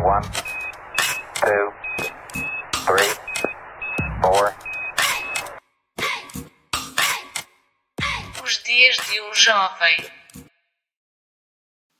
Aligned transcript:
One, 0.00 0.22
two, 1.40 1.72
three, 2.86 3.10
four. 4.22 4.54
Os 8.44 8.62
dias 8.62 8.96
de 9.10 9.20
um 9.20 9.34
jovem. 9.34 10.04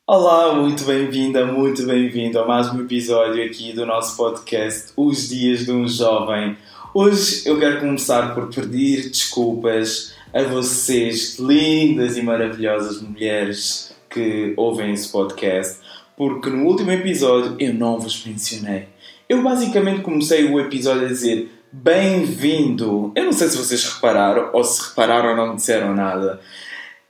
Olá, 0.06 0.54
muito 0.54 0.84
bem-vinda, 0.84 1.44
muito 1.44 1.84
bem-vindo 1.86 2.38
a 2.38 2.46
mais 2.46 2.72
um 2.72 2.80
episódio 2.80 3.44
aqui 3.44 3.72
do 3.72 3.84
nosso 3.84 4.16
podcast 4.16 4.92
Os 4.96 5.28
Dias 5.28 5.66
de 5.66 5.72
um 5.72 5.88
Jovem. 5.88 6.56
Hoje 6.94 7.48
eu 7.48 7.58
quero 7.58 7.80
começar 7.80 8.32
por 8.32 8.48
pedir 8.48 9.10
desculpas 9.10 10.14
a 10.32 10.44
vocês, 10.44 11.36
lindas 11.38 12.16
e 12.16 12.22
maravilhosas 12.22 13.02
mulheres 13.02 13.92
que 14.08 14.54
ouvem 14.56 14.92
esse 14.92 15.10
podcast, 15.10 15.80
porque 16.18 16.50
no 16.50 16.66
último 16.66 16.90
episódio 16.90 17.54
eu 17.60 17.72
não 17.72 18.00
vos 18.00 18.26
mencionei. 18.26 18.88
Eu 19.28 19.40
basicamente 19.40 20.00
comecei 20.00 20.44
o 20.52 20.58
episódio 20.58 21.04
a 21.04 21.08
dizer 21.08 21.48
bem-vindo. 21.70 23.12
Eu 23.14 23.26
não 23.26 23.32
sei 23.32 23.46
se 23.46 23.56
vocês 23.56 23.84
repararam 23.84 24.50
ou 24.52 24.64
se 24.64 24.88
repararam 24.88 25.30
ou 25.30 25.36
não 25.36 25.54
disseram 25.54 25.94
nada. 25.94 26.40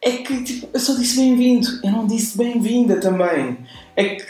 É 0.03 0.11
que 0.11 0.45
tipo, 0.45 0.69
eu 0.75 0.79
só 0.79 0.95
disse 0.95 1.17
bem-vindo, 1.17 1.67
eu 1.83 1.91
não 1.91 2.07
disse 2.07 2.37
bem-vinda 2.37 3.01
também. 3.01 3.57
É 3.97 4.17
que 4.17 4.27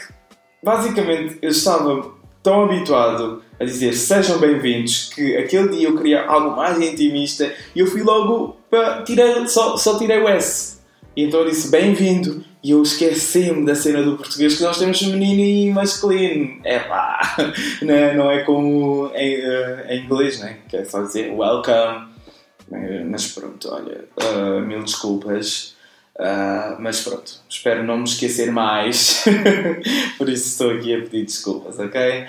basicamente 0.63 1.37
eu 1.41 1.49
estava 1.49 2.13
tão 2.41 2.63
habituado 2.63 3.43
a 3.59 3.65
dizer 3.65 3.93
sejam 3.93 4.39
bem-vindos 4.39 5.11
que 5.13 5.35
aquele 5.35 5.75
dia 5.75 5.89
eu 5.89 5.97
queria 5.97 6.25
algo 6.25 6.55
mais 6.55 6.79
intimista 6.79 7.53
e 7.75 7.79
eu 7.81 7.85
fui 7.85 8.01
logo 8.01 8.55
para 8.69 9.03
tirei, 9.03 9.45
só, 9.45 9.75
só 9.75 9.99
tirei 9.99 10.19
o 10.19 10.29
S. 10.29 10.79
E 11.17 11.23
então 11.23 11.41
eu 11.41 11.49
disse 11.49 11.69
bem-vindo 11.69 12.45
e 12.61 12.71
eu 12.71 12.81
esqueci-me 12.81 13.65
da 13.65 13.73
cena 13.73 14.03
do 14.03 14.17
português 14.17 14.57
que 14.57 14.63
nós 14.63 14.77
temos 14.77 14.99
feminino 14.99 15.41
e 15.41 15.71
masculino. 15.71 16.59
É 16.63 16.79
pá, 16.79 17.37
não 17.81 17.93
é, 17.93 18.13
não 18.15 18.31
é 18.31 18.43
como 18.43 19.11
em, 19.15 19.35
eh, 19.35 19.85
em 19.89 20.05
inglês, 20.05 20.39
né? 20.39 20.57
que 20.67 20.77
é 20.77 20.85
só 20.85 21.01
dizer 21.01 21.31
welcome. 21.31 22.09
Mas 23.09 23.27
pronto, 23.29 23.67
olha, 23.71 24.05
uh, 24.17 24.61
mil 24.61 24.83
desculpas. 24.83 25.75
Uh, 26.15 26.75
mas 26.79 27.01
pronto, 27.01 27.31
espero 27.49 27.83
não 27.83 27.97
me 27.97 28.03
esquecer 28.03 28.51
mais. 28.51 29.23
Por 30.17 30.29
isso 30.29 30.49
estou 30.49 30.71
aqui 30.71 30.93
a 30.93 31.01
pedir 31.01 31.25
desculpas, 31.25 31.79
ok? 31.79 32.27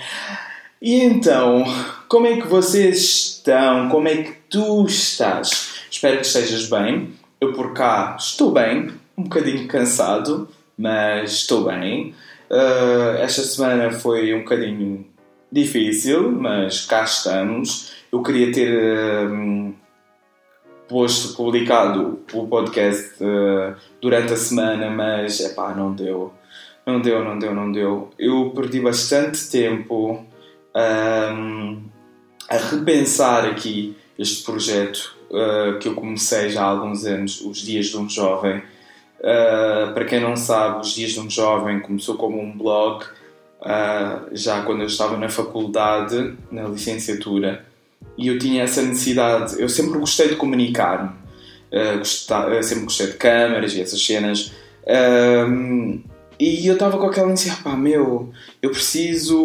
E 0.80 0.94
então, 1.02 1.64
como 2.08 2.26
é 2.26 2.40
que 2.40 2.46
vocês 2.46 2.98
estão? 2.98 3.88
Como 3.88 4.08
é 4.08 4.22
que 4.22 4.32
tu 4.48 4.86
estás? 4.86 5.84
Espero 5.90 6.18
que 6.18 6.26
estejas 6.26 6.70
bem. 6.70 7.12
Eu 7.40 7.52
por 7.52 7.72
cá 7.72 8.16
estou 8.18 8.52
bem, 8.52 8.92
um 9.20 9.22
bocadinho 9.24 9.68
cansado, 9.68 10.48
mas 10.76 11.32
estou 11.32 11.64
bem. 11.64 12.14
Uh, 12.50 13.18
esta 13.18 13.42
semana 13.42 13.92
foi 13.92 14.34
um 14.34 14.40
bocadinho 14.40 15.06
difícil, 15.52 16.32
mas 16.32 16.86
cá 16.86 17.04
estamos. 17.04 17.92
Eu 18.10 18.22
queria 18.22 18.52
ter. 18.52 18.72
Uh, 18.76 19.74
posto, 20.90 21.36
publicado 21.36 22.18
o 22.32 22.48
podcast 22.48 23.14
uh, 23.22 23.76
durante 24.02 24.32
a 24.32 24.36
semana, 24.36 24.90
mas 24.90 25.38
epá, 25.38 25.72
não 25.72 25.94
deu. 25.94 26.34
Não 26.84 27.00
deu, 27.00 27.24
não 27.24 27.38
deu, 27.38 27.54
não 27.54 27.70
deu. 27.70 28.10
Eu 28.18 28.50
perdi 28.50 28.80
bastante 28.80 29.48
tempo 29.48 30.26
um, 30.74 31.82
a 32.48 32.56
repensar 32.56 33.44
aqui 33.46 33.96
este 34.18 34.42
projeto 34.42 35.14
uh, 35.30 35.78
que 35.78 35.86
eu 35.86 35.94
comecei 35.94 36.50
já 36.50 36.62
há 36.62 36.66
alguns 36.66 37.06
anos, 37.06 37.40
Os 37.40 37.58
Dias 37.58 37.86
de 37.86 37.96
um 37.96 38.08
Jovem. 38.08 38.60
Uh, 39.20 39.92
para 39.92 40.04
quem 40.06 40.20
não 40.20 40.36
sabe, 40.36 40.80
Os 40.80 40.94
Dias 40.94 41.12
de 41.12 41.20
um 41.20 41.28
Jovem 41.28 41.80
começou 41.80 42.16
como 42.16 42.40
um 42.40 42.56
blog 42.56 43.04
já 44.32 44.62
quando 44.62 44.80
eu 44.80 44.86
estava 44.86 45.18
na 45.18 45.28
faculdade, 45.28 46.34
na 46.50 46.62
licenciatura 46.62 47.62
e 48.16 48.28
eu 48.28 48.38
tinha 48.38 48.62
essa 48.62 48.82
necessidade. 48.82 49.60
Eu 49.60 49.68
sempre 49.68 49.98
gostei 49.98 50.28
de 50.28 50.36
comunicar-me, 50.36 51.08
uh, 51.72 52.62
sempre 52.62 52.84
gostei 52.84 53.06
de 53.08 53.14
câmaras 53.14 53.74
e 53.74 53.80
essas 53.80 54.04
cenas. 54.04 54.52
Um, 54.86 56.02
e 56.38 56.66
eu 56.66 56.74
estava 56.74 56.98
com 56.98 57.06
aquela 57.06 57.28
necessidade, 57.28 57.62
pá, 57.62 57.76
meu, 57.76 58.30
eu 58.62 58.70
preciso 58.70 59.38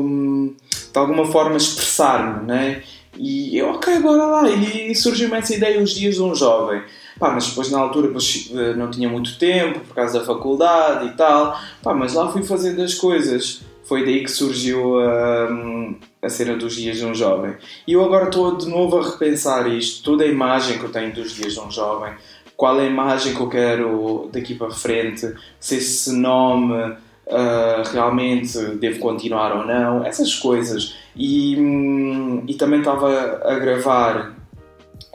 hum, 0.00 0.54
de 0.92 0.98
alguma 0.98 1.26
forma 1.26 1.56
expressar-me, 1.56 2.46
né? 2.46 2.82
E 3.16 3.58
eu, 3.58 3.70
ok, 3.70 3.98
bora 3.98 4.24
lá. 4.24 4.50
E 4.50 4.94
surgiu-me 4.94 5.36
essa 5.36 5.54
ideia 5.54 5.80
os 5.80 5.90
dias 5.90 6.14
de 6.14 6.22
um 6.22 6.34
jovem. 6.34 6.82
Pá, 7.18 7.30
mas 7.30 7.48
depois 7.48 7.70
na 7.70 7.78
altura 7.78 8.08
eh, 8.08 8.74
não 8.74 8.90
tinha 8.90 9.08
muito 9.08 9.38
tempo 9.38 9.80
por 9.80 9.94
causa 9.94 10.18
da 10.18 10.24
faculdade 10.24 11.08
e 11.08 11.12
tal. 11.12 11.58
Pá, 11.82 11.94
mas 11.94 12.14
lá 12.14 12.30
fui 12.30 12.42
fazendo 12.42 12.82
as 12.82 12.94
coisas. 12.94 13.62
Foi 13.84 14.04
daí 14.04 14.22
que 14.22 14.30
surgiu 14.30 14.98
hum, 14.98 15.96
a 16.22 16.28
cena 16.28 16.56
dos 16.56 16.76
dias 16.76 16.96
de 16.96 17.04
um 17.04 17.14
jovem. 17.14 17.56
E 17.86 17.92
eu 17.92 18.04
agora 18.04 18.26
estou 18.26 18.56
de 18.56 18.68
novo 18.68 18.98
a 18.98 19.10
repensar 19.10 19.68
isto, 19.68 20.04
toda 20.04 20.24
a 20.24 20.26
imagem 20.26 20.78
que 20.78 20.84
eu 20.84 20.92
tenho 20.92 21.12
dos 21.12 21.32
dias 21.32 21.54
de 21.54 21.60
um 21.60 21.70
jovem, 21.70 22.14
qual 22.56 22.78
é 22.80 22.84
a 22.84 22.86
imagem 22.86 23.34
que 23.34 23.40
eu 23.40 23.48
quero 23.48 24.30
daqui 24.32 24.54
para 24.54 24.70
frente, 24.70 25.34
se 25.58 25.76
esse 25.76 26.12
nome 26.12 26.74
uh, 26.74 27.82
realmente 27.92 28.56
devo 28.76 29.00
continuar 29.00 29.56
ou 29.56 29.66
não, 29.66 30.04
essas 30.06 30.34
coisas. 30.34 30.94
E, 31.16 31.56
hum, 31.58 32.44
e 32.46 32.54
também 32.54 32.78
estava 32.78 33.40
a 33.44 33.58
gravar, 33.58 34.36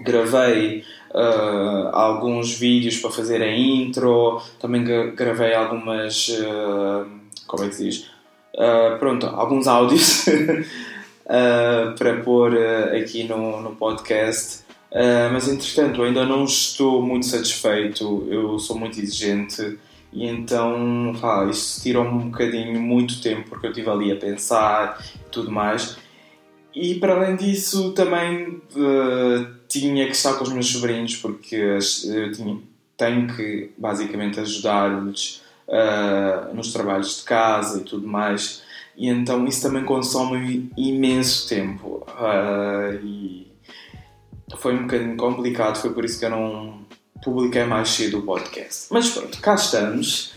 gravei 0.02 0.84
uh, 1.12 1.90
alguns 1.92 2.54
vídeos 2.54 2.98
para 2.98 3.12
fazer 3.12 3.42
a 3.42 3.52
intro, 3.52 4.42
também 4.60 4.84
gravei 5.16 5.54
algumas. 5.54 6.30
Uh, 6.30 7.08
como 7.46 7.64
é 7.64 7.70
que 7.70 7.76
se 7.76 7.84
diz? 7.84 8.18
pronto, 9.00 9.28
alguns 9.28 9.68
áudios 9.68 10.26
uh, 10.28 11.94
para 11.98 12.22
pôr 12.24 12.54
uh, 12.54 12.98
aqui 12.98 13.24
no, 13.24 13.62
no 13.62 13.76
podcast. 13.76 14.64
Uh, 14.92 15.32
mas 15.32 15.48
entretanto, 15.48 16.02
ainda 16.02 16.26
não 16.26 16.46
estou 16.46 17.02
muito 17.02 17.26
satisfeito, 17.26 18.26
eu 18.30 18.58
sou 18.58 18.80
muito 18.80 19.00
exigente 19.00 19.78
e 20.14 20.26
então 20.26 21.14
pá, 21.20 21.46
isso 21.46 21.82
tirou-me 21.82 22.10
um 22.10 22.30
bocadinho 22.30 22.80
muito 22.80 23.22
tempo 23.22 23.50
porque 23.50 23.68
eu 23.68 23.72
estive 23.72 23.90
ali 23.90 24.12
a 24.12 24.16
pensar 24.16 25.04
e 25.16 25.30
tudo 25.30 25.52
mais. 25.52 25.98
E 26.74 26.96
para 26.96 27.16
além 27.16 27.36
disso, 27.36 27.92
também 27.92 28.62
tinha 29.68 30.06
que 30.06 30.14
estar 30.14 30.34
com 30.34 30.44
os 30.44 30.52
meus 30.52 30.68
sobrinhos 30.68 31.16
porque 31.16 31.56
eu 31.56 32.32
tinha, 32.32 32.58
tenho 32.96 33.36
que 33.36 33.72
basicamente 33.78 34.40
ajudar-lhes 34.40 35.42
nos 36.54 36.72
trabalhos 36.72 37.18
de 37.18 37.24
casa 37.24 37.80
e 37.80 37.84
tudo 37.84 38.08
mais. 38.08 38.62
E 38.98 39.08
então 39.10 39.46
isso 39.46 39.62
também 39.62 39.86
consome 39.86 40.72
imenso 40.76 41.48
tempo. 41.48 42.06
Uh, 42.10 43.06
e 43.06 43.48
foi 44.58 44.74
um 44.76 44.84
bocadinho 44.84 45.16
complicado, 45.16 45.78
foi 45.78 45.94
por 45.94 46.04
isso 46.04 46.18
que 46.18 46.26
eu 46.26 46.32
não 46.32 46.80
publiquei 47.24 47.64
mais 47.66 47.90
cedo 47.90 48.20
o 48.20 48.22
podcast. 48.24 48.88
Mas 48.90 49.10
pronto, 49.10 49.40
cá 49.40 49.54
estamos. 49.54 50.34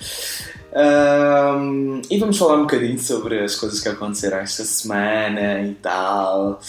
E 2.09 2.19
vamos 2.19 2.39
falar 2.39 2.57
um 2.57 2.63
bocadinho 2.63 2.99
sobre 2.99 3.41
as 3.41 3.57
coisas 3.57 3.81
que 3.81 3.89
aconteceram 3.89 4.39
esta 4.39 4.65
semana 4.65 5.63
e 5.63 5.75
tal. 5.75 6.61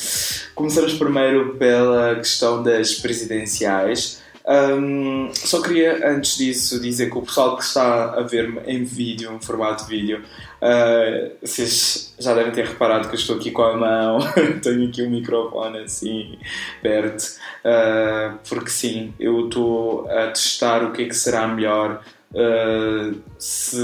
Começamos 0.56 0.94
primeiro 0.94 1.56
pela 1.56 2.16
questão 2.16 2.64
das 2.64 2.96
presidenciais. 2.96 4.22
Um, 4.46 5.30
só 5.34 5.62
queria, 5.62 6.10
antes 6.10 6.38
disso, 6.38 6.80
dizer 6.80 7.10
que 7.10 7.18
o 7.18 7.22
pessoal 7.22 7.56
que 7.56 7.64
está 7.64 8.16
a 8.16 8.22
ver-me 8.22 8.60
em 8.66 8.84
vídeo, 8.84 9.32
em 9.34 9.40
formato 9.40 9.86
de 9.86 9.90
vídeo, 9.90 10.24
uh, 10.62 11.32
vocês 11.42 12.14
já 12.20 12.34
devem 12.34 12.52
ter 12.52 12.66
reparado 12.66 13.08
que 13.08 13.16
eu 13.16 13.20
estou 13.20 13.36
aqui 13.36 13.52
com 13.52 13.62
a 13.62 13.78
mão, 13.78 14.20
tenho 14.62 14.90
aqui 14.90 15.02
o 15.04 15.08
um 15.08 15.12
microfone 15.12 15.80
assim, 15.80 16.38
perto, 16.82 17.24
uh, 17.66 18.38
porque 18.50 18.70
sim, 18.70 19.14
eu 19.20 19.46
estou 19.46 20.10
a 20.10 20.28
testar 20.28 20.84
o 20.84 20.92
que 20.92 21.04
é 21.04 21.06
que 21.06 21.16
será 21.16 21.48
melhor 21.48 22.04
uh, 22.34 23.22
se 23.38 23.78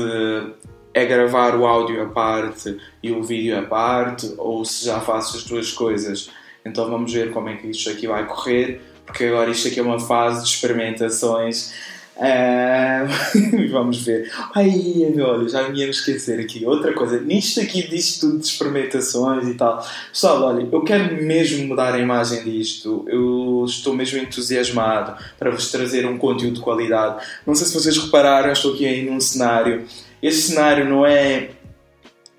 é 0.93 1.05
gravar 1.05 1.55
o 1.55 1.65
áudio 1.65 2.01
à 2.01 2.07
parte 2.07 2.77
e 3.03 3.11
o 3.11 3.23
vídeo 3.23 3.57
à 3.57 3.61
parte, 3.61 4.33
ou 4.37 4.65
se 4.65 4.85
já 4.85 4.99
faço 4.99 5.37
as 5.37 5.43
duas 5.43 5.71
coisas. 5.71 6.29
Então 6.65 6.89
vamos 6.89 7.13
ver 7.13 7.31
como 7.31 7.49
é 7.49 7.55
que 7.55 7.67
isto 7.67 7.89
aqui 7.89 8.07
vai 8.07 8.25
correr 8.25 8.81
porque 9.07 9.23
agora 9.23 9.49
isto 9.49 9.69
aqui 9.69 9.79
é 9.79 9.83
uma 9.83 9.99
fase 9.99 10.43
de 10.43 10.49
experimentações. 10.49 11.73
Uh, 12.17 13.69
vamos 13.71 14.03
ver. 14.03 14.29
Ai, 14.53 15.13
olha, 15.17 15.47
já 15.47 15.69
me 15.69 15.79
ia 15.79 15.89
esquecer 15.89 16.39
aqui. 16.39 16.65
Outra 16.65 16.93
coisa, 16.93 17.19
nisto 17.21 17.61
aqui 17.61 17.87
diz 17.87 18.19
tudo 18.19 18.39
de 18.39 18.45
experimentações 18.45 19.47
e 19.47 19.53
tal. 19.53 19.83
Pessoal, 20.11 20.43
olha, 20.43 20.67
eu 20.69 20.81
quero 20.83 21.23
mesmo 21.23 21.65
mudar 21.67 21.93
a 21.93 21.99
imagem 21.99 22.43
disto. 22.43 23.05
Eu 23.07 23.36
estou 23.67 23.93
mesmo 23.93 24.19
entusiasmado 24.19 25.15
para 25.37 25.51
vos 25.51 25.71
trazer 25.71 26.05
um 26.05 26.17
conteúdo 26.17 26.55
de 26.55 26.61
qualidade. 26.61 27.23
Não 27.45 27.55
sei 27.55 27.67
se 27.67 27.73
vocês 27.73 27.97
repararam, 27.97 28.51
estou 28.51 28.73
aqui 28.73 28.85
aí 28.85 29.03
num 29.03 29.19
cenário. 29.19 29.85
Este 30.21 30.41
cenário 30.49 30.89
não 30.89 31.05
é 31.05 31.49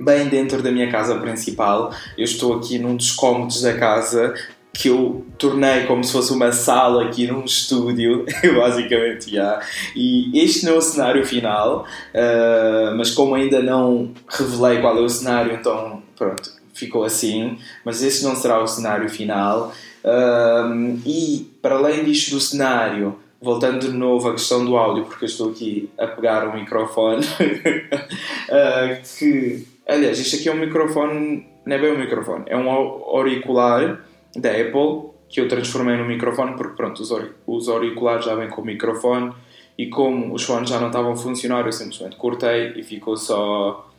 bem 0.00 0.28
dentro 0.28 0.62
da 0.62 0.70
minha 0.70 0.90
casa 0.90 1.16
principal. 1.16 1.92
Eu 2.16 2.24
estou 2.24 2.54
aqui 2.54 2.78
num 2.78 2.96
dos 2.96 3.10
cômodos 3.10 3.62
da 3.62 3.76
casa 3.76 4.34
que 4.72 4.88
eu 4.88 5.26
tornei 5.36 5.86
como 5.86 6.04
se 6.04 6.12
fosse 6.12 6.32
uma 6.32 6.52
sala 6.52 7.06
aqui 7.06 7.26
num 7.26 7.44
estúdio, 7.44 8.24
basicamente, 8.56 9.32
já. 9.32 9.60
E 9.96 10.30
este 10.38 10.64
não 10.64 10.74
é 10.74 10.76
o 10.76 10.80
cenário 10.80 11.26
final, 11.26 11.84
uh, 12.14 12.96
mas 12.96 13.10
como 13.10 13.34
ainda 13.34 13.60
não 13.60 14.12
revelei 14.28 14.80
qual 14.80 14.96
é 14.96 15.00
o 15.00 15.08
cenário, 15.08 15.52
então 15.52 16.00
pronto, 16.16 16.52
ficou 16.72 17.02
assim. 17.02 17.58
Mas 17.84 18.02
este 18.02 18.22
não 18.22 18.36
será 18.36 18.62
o 18.62 18.68
cenário 18.68 19.08
final. 19.10 19.72
Uh, 20.08 20.98
e 21.04 21.50
para 21.60 21.74
além 21.74 22.02
disto 22.02 22.30
do 22.30 22.40
cenário, 22.40 23.18
voltando 23.40 23.80
de 23.80 23.92
novo 23.92 24.30
à 24.30 24.32
questão 24.32 24.64
do 24.64 24.76
áudio, 24.76 25.04
porque 25.04 25.24
eu 25.24 25.28
estou 25.28 25.50
aqui 25.50 25.90
a 25.98 26.06
pegar 26.06 26.48
o 26.48 26.54
microfone, 26.54 27.26
uh, 27.26 29.02
que, 29.18 29.66
aliás, 29.86 30.18
isto 30.18 30.36
aqui 30.36 30.48
é 30.48 30.52
um 30.52 30.58
microfone, 30.58 31.46
não 31.66 31.76
é 31.76 31.78
bem 31.78 31.92
um 31.92 31.98
microfone, 31.98 32.44
é 32.46 32.56
um 32.56 32.70
auricular 32.70 34.02
da 34.34 34.50
Apple 34.50 35.10
que 35.28 35.40
eu 35.42 35.48
transformei 35.48 35.96
no 35.96 36.06
microfone 36.06 36.56
porque 36.56 36.74
pronto, 36.74 37.02
os 37.46 37.68
auriculares 37.68 38.24
já 38.24 38.34
vêm 38.34 38.48
com 38.48 38.62
o 38.62 38.64
microfone 38.64 39.32
e 39.76 39.88
como 39.88 40.34
os 40.34 40.42
fones 40.42 40.70
já 40.70 40.80
não 40.80 40.86
estavam 40.86 41.12
a 41.12 41.16
funcionar 41.16 41.66
eu 41.66 41.72
simplesmente 41.72 42.16
cortei 42.16 42.72
e 42.76 42.82
ficou 42.82 43.14
só 43.14 43.90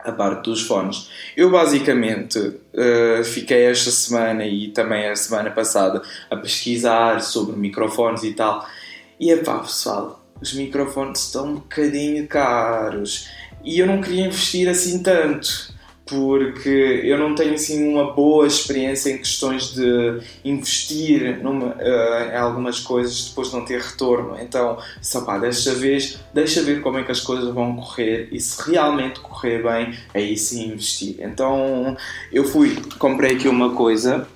a 0.00 0.12
parte 0.12 0.44
dos 0.44 0.62
fones. 0.62 1.10
Eu 1.36 1.50
basicamente 1.50 2.38
uh, 2.38 3.24
fiquei 3.24 3.64
esta 3.66 3.90
semana 3.90 4.46
e 4.46 4.68
também 4.68 5.08
a 5.08 5.16
semana 5.16 5.50
passada 5.50 6.02
a 6.30 6.36
pesquisar 6.36 7.20
sobre 7.20 7.56
microfones 7.56 8.22
e 8.22 8.32
tal 8.32 8.66
e 9.20 9.34
pá 9.36 9.58
pessoal, 9.58 10.24
os 10.40 10.54
microfones 10.54 11.26
estão 11.26 11.46
um 11.46 11.54
bocadinho 11.54 12.26
caros 12.28 13.28
e 13.64 13.80
eu 13.80 13.86
não 13.86 14.00
queria 14.00 14.26
investir 14.26 14.68
assim 14.68 15.02
tanto 15.02 15.76
porque 16.08 17.02
eu 17.04 17.18
não 17.18 17.34
tenho 17.34 17.54
assim 17.54 17.86
uma 17.92 18.12
boa 18.12 18.46
experiência 18.46 19.10
em 19.10 19.18
questões 19.18 19.74
de 19.74 20.20
investir 20.44 21.42
numa, 21.42 21.66
uh, 21.66 22.32
em 22.32 22.36
algumas 22.36 22.80
coisas 22.80 23.28
depois 23.28 23.50
de 23.50 23.56
não 23.56 23.64
ter 23.64 23.80
retorno. 23.80 24.36
Então, 24.40 24.78
só 25.02 25.20
pá, 25.20 25.38
desta 25.38 25.74
vez, 25.74 26.18
deixa 26.32 26.62
ver 26.62 26.80
como 26.80 26.98
é 26.98 27.04
que 27.04 27.12
as 27.12 27.20
coisas 27.20 27.52
vão 27.52 27.76
correr 27.76 28.28
e 28.32 28.40
se 28.40 28.70
realmente 28.70 29.20
correr 29.20 29.62
bem, 29.62 29.94
aí 30.14 30.36
sim 30.36 30.72
investir. 30.72 31.16
Então, 31.20 31.96
eu 32.32 32.44
fui, 32.44 32.76
comprei 32.98 33.36
aqui 33.36 33.48
uma 33.48 33.74
coisa. 33.74 34.26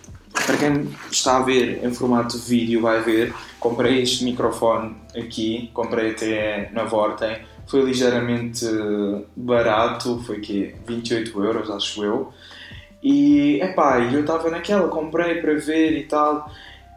Para 0.47 0.57
quem 0.57 0.89
está 1.11 1.37
a 1.37 1.43
ver 1.43 1.85
em 1.85 1.93
formato 1.93 2.39
de 2.39 2.45
vídeo, 2.45 2.81
vai 2.81 3.03
ver. 3.03 3.35
Comprei 3.61 4.03
este 4.03 4.25
microfone 4.25 4.97
aqui, 5.15 5.71
comprei 5.73 6.11
até 6.11 6.71
na 6.73 6.85
Vorten 6.85 7.51
foi 7.67 7.82
ligeiramente 7.82 8.67
barato, 9.35 10.23
foi 10.25 10.41
que 10.41 10.75
28 10.87 11.44
euros, 11.44 11.70
acho 11.70 12.05
eu. 12.05 12.32
E 13.03 13.61
epá, 13.61 13.99
eu 14.00 14.20
estava 14.20 14.50
naquela, 14.50 14.88
comprei 14.88 15.41
para 15.41 15.55
ver 15.55 15.99
e 15.99 16.05
tal, 16.05 16.50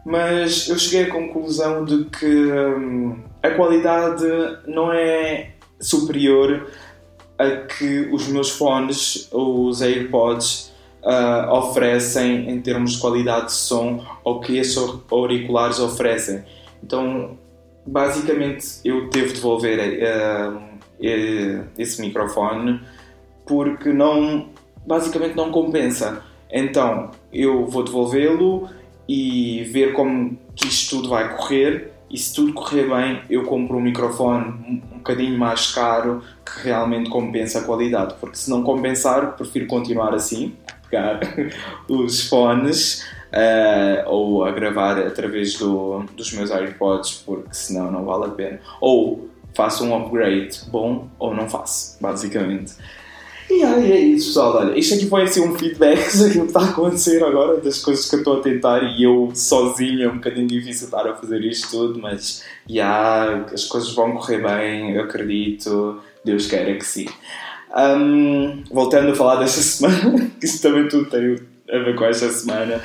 mas 0.04 0.68
eu 0.68 0.78
cheguei 0.78 1.04
à 1.04 1.10
conclusão 1.12 1.84
de 1.84 2.04
que 2.04 2.26
hum, 2.26 3.18
a 3.42 3.50
qualidade 3.50 4.24
não 4.66 4.92
é 4.92 5.50
superior 5.80 6.70
a 7.38 7.50
que 7.66 8.08
os 8.12 8.28
meus 8.28 8.50
fones, 8.50 9.28
os 9.32 9.82
AirPods, 9.82 10.72
uh, 11.02 11.52
oferecem 11.52 12.50
em 12.50 12.60
termos 12.60 12.92
de 12.92 12.98
qualidade 12.98 13.46
de 13.46 13.52
som 13.52 14.04
ou 14.24 14.40
que 14.40 14.58
esses 14.58 14.76
auriculares 15.10 15.78
oferecem. 15.78 16.44
Então 16.82 17.38
basicamente 17.86 18.80
eu 18.84 19.08
devo 19.08 19.32
devolver 19.32 19.78
uh, 19.78 20.60
esse 21.78 22.00
microfone 22.00 22.80
porque 23.46 23.92
não 23.92 24.48
basicamente 24.86 25.36
não 25.36 25.50
compensa. 25.50 26.22
Então 26.50 27.10
eu 27.32 27.66
vou 27.66 27.84
devolvê-lo 27.84 28.68
e 29.08 29.64
ver 29.64 29.92
como 29.92 30.36
que 30.54 30.66
isto 30.66 30.96
tudo 30.96 31.08
vai 31.08 31.36
correr 31.36 31.92
e 32.10 32.16
se 32.16 32.34
tudo 32.34 32.52
correr 32.52 32.88
bem 32.88 33.22
eu 33.28 33.44
compro 33.44 33.76
um 33.76 33.80
microfone 33.80 34.82
um, 34.92 34.98
bocadinho 34.98 35.36
mais 35.38 35.72
caro 35.72 36.22
que 36.44 36.64
realmente 36.64 37.10
compensa 37.10 37.60
a 37.60 37.64
qualidade 37.64 38.14
porque 38.20 38.36
se 38.36 38.48
não 38.48 38.62
compensar 38.62 39.36
prefiro 39.36 39.66
continuar 39.66 40.14
assim 40.14 40.54
pegar 40.88 41.20
os 41.88 42.28
fones 42.28 43.04
uh, 43.32 44.08
ou 44.08 44.44
a 44.44 44.50
gravar 44.50 44.98
através 44.98 45.54
do, 45.54 46.04
dos 46.16 46.32
meus 46.32 46.50
AirPods, 46.50 47.22
porque 47.24 47.54
senão 47.54 47.90
não 47.90 48.04
vale 48.04 48.26
a 48.26 48.28
pena. 48.28 48.60
Ou 48.80 49.28
faço 49.54 49.84
um 49.84 49.96
upgrade 49.96 50.60
bom 50.68 51.08
ou 51.18 51.34
não 51.34 51.48
faço, 51.48 51.96
basicamente. 52.00 52.74
E 53.48 53.62
aí 53.62 53.92
é 53.92 54.00
isso, 54.00 54.28
pessoal. 54.28 54.56
Olha, 54.56 54.78
isto 54.78 54.94
aqui 54.94 55.06
foi 55.06 55.22
assim 55.22 55.40
um 55.40 55.56
feedback 55.56 55.98
daquilo 56.18 56.42
que 56.42 56.48
está 56.48 56.60
a 56.60 56.70
acontecer 56.70 57.22
agora, 57.24 57.60
das 57.60 57.78
coisas 57.78 58.08
que 58.08 58.16
eu 58.16 58.18
estou 58.18 58.38
a 58.38 58.42
tentar 58.42 58.82
e 58.82 59.04
eu 59.04 59.30
sozinho 59.34 60.02
é 60.02 60.08
um 60.08 60.16
bocadinho 60.16 60.48
difícil 60.48 60.86
estar 60.86 61.06
a 61.06 61.14
fazer 61.14 61.42
isto 61.44 61.70
tudo, 61.70 62.00
mas 62.00 62.44
já 62.68 63.44
as 63.52 63.64
coisas 63.64 63.94
vão 63.94 64.12
correr 64.16 64.42
bem, 64.42 64.96
eu 64.96 65.04
acredito, 65.04 66.00
Deus 66.24 66.46
queira 66.46 66.74
que 66.74 66.84
sim. 66.84 67.06
Um, 67.76 68.64
voltando 68.70 69.10
a 69.10 69.14
falar 69.14 69.36
desta 69.36 69.60
semana, 69.62 70.30
que 70.40 70.46
isso 70.46 70.60
também 70.60 70.88
tudo 70.88 71.08
tem 71.08 71.36
a 71.70 71.78
ver 71.78 71.94
com 71.94 72.04
esta 72.04 72.28
semana. 72.30 72.80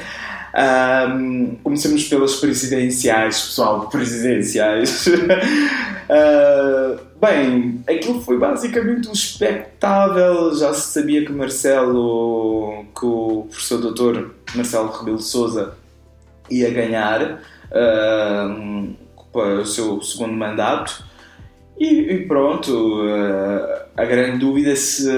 Um, 0.53 1.55
comecemos 1.63 2.03
pelas 2.09 2.35
presidenciais, 2.35 3.39
pessoal, 3.41 3.87
presidenciais. 3.89 5.07
uh, 5.07 6.99
bem, 7.21 7.81
aquilo 7.87 8.21
foi 8.21 8.37
basicamente 8.37 9.07
um 9.07 9.13
espectável. 9.13 10.53
Já 10.55 10.73
se 10.73 10.91
sabia 10.91 11.25
que 11.25 11.31
Marcelo, 11.31 12.85
que 12.97 13.05
o 13.05 13.47
professor 13.49 13.79
doutor 13.79 14.35
Marcelo 14.53 14.91
Rebelo 14.91 15.21
Souza 15.21 15.73
ia 16.49 16.69
ganhar 16.69 17.41
uh, 17.71 18.95
para 19.31 19.61
o 19.61 19.65
seu 19.65 20.01
segundo 20.01 20.33
mandato. 20.33 21.05
E, 21.79 22.13
e 22.13 22.27
pronto, 22.27 23.05
uh, 23.05 23.85
a 23.95 24.03
grande 24.03 24.39
dúvida 24.39 24.75
se 24.75 25.09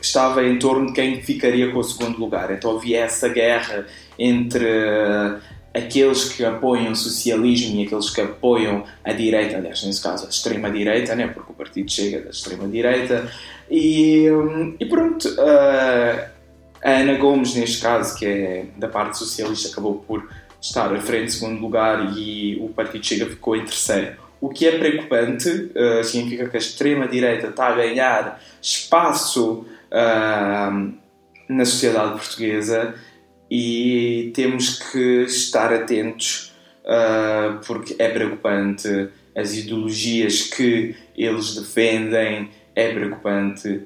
estava 0.00 0.44
em 0.44 0.58
torno 0.58 0.88
de 0.88 0.92
quem 0.92 1.20
ficaria 1.22 1.70
com 1.72 1.78
o 1.78 1.84
segundo 1.84 2.18
lugar. 2.18 2.50
Então 2.52 2.76
havia 2.76 3.00
essa 3.00 3.28
guerra 3.28 3.86
entre 4.18 4.66
aqueles 5.74 6.32
que 6.32 6.44
apoiam 6.44 6.92
o 6.92 6.96
socialismo 6.96 7.80
e 7.80 7.86
aqueles 7.86 8.10
que 8.10 8.20
apoiam 8.20 8.84
a 9.04 9.12
direita, 9.12 9.58
aliás, 9.58 9.82
nesse 9.84 10.02
caso 10.02 10.26
a 10.26 10.28
extrema-direita, 10.28 11.14
né? 11.14 11.26
porque 11.28 11.52
o 11.52 11.54
partido 11.54 11.90
chega 11.90 12.22
da 12.22 12.30
extrema-direita, 12.30 13.30
e, 13.70 14.26
e, 14.80 14.86
pronto, 14.86 15.28
a 15.38 16.90
Ana 16.90 17.14
Gomes, 17.18 17.54
neste 17.54 17.82
caso, 17.82 18.16
que 18.18 18.24
é 18.24 18.64
da 18.76 18.88
parte 18.88 19.18
socialista, 19.18 19.68
acabou 19.68 19.96
por 19.96 20.26
estar 20.60 20.94
à 20.94 21.00
frente 21.00 21.26
em 21.26 21.30
segundo 21.30 21.60
lugar 21.60 22.16
e 22.16 22.56
o 22.60 22.68
partido 22.68 23.04
chega 23.04 23.26
ficou 23.26 23.56
em 23.56 23.64
terceiro. 23.64 24.16
O 24.40 24.50
que 24.50 24.66
é 24.66 24.78
preocupante, 24.78 25.48
uh, 25.48 26.04
significa 26.04 26.48
que 26.48 26.56
a 26.56 26.60
extrema-direita 26.60 27.48
está 27.48 27.68
a 27.68 27.74
ganhar 27.74 28.40
espaço 28.60 29.66
na 31.48 31.64
sociedade 31.64 32.12
portuguesa 32.12 32.94
e 33.50 34.32
temos 34.34 34.78
que 34.78 35.22
estar 35.22 35.72
atentos 35.72 36.52
uh, 36.84 37.58
porque 37.66 37.94
é 37.98 38.08
preocupante 38.08 39.08
as 39.36 39.54
ideologias 39.54 40.42
que 40.42 40.96
eles 41.16 41.54
defendem, 41.54 42.50
é 42.74 42.92
preocupante 42.92 43.82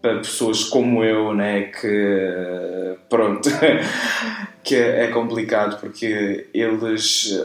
para 0.00 0.18
pessoas 0.18 0.64
como 0.64 1.04
eu, 1.04 1.34
né, 1.34 1.64
que 1.64 2.96
pronto, 3.08 3.50
que 4.64 4.74
é 4.74 5.08
complicado 5.08 5.78
porque 5.78 6.48
eles 6.54 7.38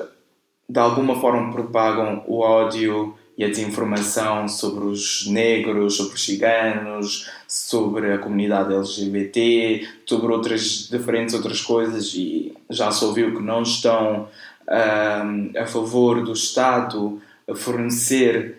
de 0.67 0.79
alguma 0.79 1.19
forma 1.19 1.51
propagam 1.51 2.23
o 2.27 2.39
ódio 2.39 3.15
e 3.37 3.43
a 3.43 3.49
desinformação 3.49 4.47
sobre 4.47 4.85
os 4.85 5.27
negros, 5.27 5.97
sobre 5.97 6.15
os 6.15 6.23
ciganos, 6.23 7.29
sobre 7.47 8.13
a 8.13 8.17
comunidade 8.17 8.73
LGBT, 8.73 9.87
sobre 10.05 10.31
outras 10.31 10.87
diferentes 10.89 11.35
outras 11.35 11.61
coisas 11.61 12.13
e 12.13 12.53
já 12.69 12.91
se 12.91 13.03
ouviu 13.03 13.35
que 13.35 13.43
não 13.43 13.61
estão 13.61 14.29
um, 14.69 15.59
a 15.59 15.65
favor 15.65 16.23
do 16.23 16.31
Estado 16.31 17.21
a 17.49 17.55
fornecer 17.55 18.57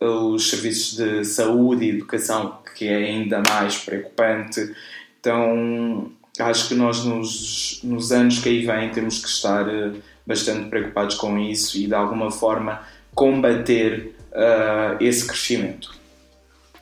uh, 0.00 0.34
os 0.34 0.50
serviços 0.50 0.96
de 0.96 1.24
saúde 1.24 1.86
e 1.86 1.90
educação, 1.90 2.58
que 2.76 2.86
é 2.86 2.96
ainda 2.96 3.42
mais 3.48 3.78
preocupante. 3.78 4.74
Então, 5.18 6.10
acho 6.38 6.68
que 6.68 6.74
nós 6.74 7.04
nos, 7.04 7.80
nos 7.82 8.12
anos 8.12 8.38
que 8.38 8.48
aí 8.48 8.64
vêm 8.64 8.90
temos 8.90 9.18
que 9.18 9.28
estar 9.28 9.66
uh, 9.66 9.96
bastante 10.26 10.68
preocupados 10.68 11.16
com 11.16 11.38
isso 11.38 11.76
e 11.78 11.86
de 11.86 11.94
alguma 11.94 12.30
forma 12.30 12.80
combater 13.20 14.14
uh, 14.32 14.96
esse 14.98 15.26
crescimento. 15.26 15.94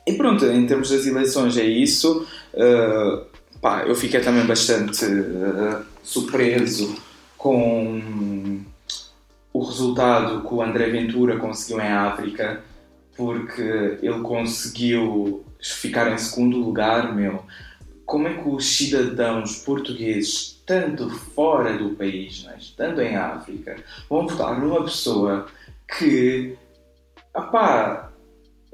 E 0.07 0.13
pronto, 0.13 0.45
em 0.45 0.65
termos 0.65 0.89
das 0.89 1.05
eleições 1.05 1.57
é 1.57 1.65
isso. 1.65 2.25
Uh, 2.53 3.25
pá, 3.59 3.83
eu 3.85 3.93
fiquei 3.93 4.21
também 4.21 4.45
bastante 4.45 5.03
uh, 5.03 5.83
surpreso 6.01 6.95
com 7.37 8.61
o 9.51 9.63
resultado 9.65 10.47
que 10.47 10.53
o 10.53 10.61
André 10.61 10.89
Ventura 10.89 11.37
conseguiu 11.37 11.81
em 11.81 11.91
África, 11.91 12.63
porque 13.17 13.97
ele 14.01 14.21
conseguiu 14.21 15.43
ficar 15.61 16.09
em 16.13 16.17
segundo 16.17 16.57
lugar, 16.57 17.13
meu, 17.13 17.43
como 18.05 18.29
é 18.29 18.33
que 18.33 18.47
os 18.47 18.65
cidadãos 18.77 19.57
portugueses, 19.57 20.57
tanto 20.65 21.09
fora 21.09 21.77
do 21.77 21.89
país, 21.95 22.43
né, 22.43 22.55
estando 22.57 23.01
em 23.01 23.17
África, 23.17 23.75
vão 24.09 24.25
votar 24.25 24.57
numa 24.57 24.85
pessoa 24.85 25.47
que 25.97 26.57
opá, 27.33 28.11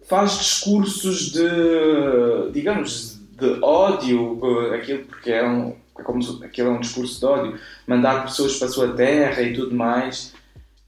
faz 0.07 0.37
discursos 0.37 1.31
de, 1.31 2.51
digamos, 2.51 3.19
de 3.31 3.59
ódio, 3.61 4.39
aquilo 4.73 5.05
porque 5.05 5.31
é 5.31 5.47
um, 5.47 5.75
é 5.97 6.03
como 6.03 6.19
aquilo 6.43 6.69
é 6.69 6.71
um 6.71 6.79
discurso 6.79 7.19
de 7.19 7.25
ódio, 7.25 7.59
mandar 7.87 8.25
pessoas 8.25 8.57
para 8.57 8.67
a 8.67 8.71
sua 8.71 8.93
terra 8.93 9.41
e 9.41 9.53
tudo 9.53 9.75
mais. 9.75 10.33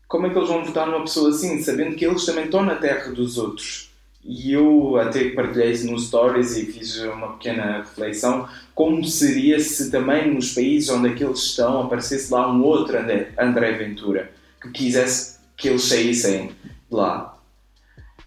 Como 0.08 0.28
é 0.28 0.30
que 0.30 0.38
eles 0.38 0.50
vão 0.50 0.64
votar 0.64 0.88
numa 0.88 1.02
pessoa 1.02 1.30
assim, 1.30 1.62
sabendo 1.62 1.96
que 1.96 2.06
eles 2.06 2.26
também 2.26 2.46
estão 2.46 2.64
na 2.64 2.76
terra 2.76 3.12
dos 3.12 3.38
outros? 3.38 3.88
E 4.24 4.52
eu 4.52 4.98
até 4.98 5.30
partilhei 5.30 5.72
isso 5.72 5.90
nos 5.90 6.08
stories 6.08 6.58
e 6.58 6.66
fiz 6.66 6.98
uma 7.00 7.34
pequena 7.34 7.78
reflexão 7.78 8.48
como 8.76 9.02
seria 9.06 9.58
se 9.58 9.90
também 9.90 10.34
nos 10.34 10.54
países 10.54 10.90
onde 10.90 11.10
aqueles 11.10 11.40
estão 11.40 11.84
aparecesse 11.84 12.32
lá 12.32 12.52
um 12.52 12.62
outro 12.62 12.98
André, 12.98 13.32
André 13.40 13.72
Ventura 13.72 14.30
que 14.62 14.70
quisesse 14.70 15.37
que 15.58 15.70
eles 15.70 15.84
saíssem 15.84 16.48
de 16.50 16.56
lá. 16.92 17.36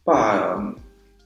Pá, 0.04 0.74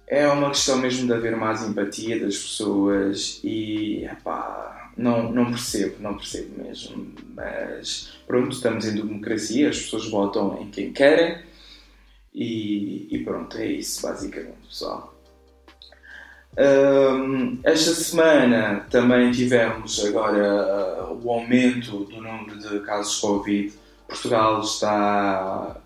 é 0.06 0.28
uma 0.28 0.50
questão 0.50 0.78
mesmo 0.78 1.06
de 1.06 1.12
haver 1.14 1.36
mais 1.36 1.62
empatia 1.62 2.20
das 2.20 2.36
pessoas 2.36 3.40
e 3.42 4.06
pá, 4.22 4.92
não, 4.96 5.32
não 5.32 5.46
percebo, 5.46 5.96
não 6.00 6.16
percebo 6.16 6.62
mesmo. 6.62 7.12
Mas 7.34 8.18
pronto, 8.26 8.54
estamos 8.54 8.86
em 8.86 8.94
democracia, 8.94 9.70
as 9.70 9.80
pessoas 9.80 10.08
votam 10.08 10.60
em 10.60 10.70
quem 10.70 10.92
querem 10.92 11.42
e, 12.34 13.08
e 13.10 13.24
pronto, 13.24 13.56
é 13.56 13.66
isso 13.66 14.02
basicamente, 14.02 14.66
pessoal. 14.68 15.14
Um, 16.56 17.58
esta 17.64 17.92
semana 17.94 18.86
também 18.88 19.32
tivemos 19.32 20.04
agora 20.04 21.08
uh, 21.10 21.20
o 21.20 21.32
aumento 21.32 22.04
do 22.04 22.20
número 22.20 22.58
de 22.58 22.78
casos 22.80 23.16
de 23.16 23.20
Covid. 23.22 23.72
Portugal 24.06 24.60
está 24.60 25.76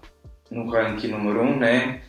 no 0.50 0.68
ranking 0.70 1.08
número 1.08 1.42
1, 1.42 1.46
um, 1.46 1.58
né? 1.58 2.00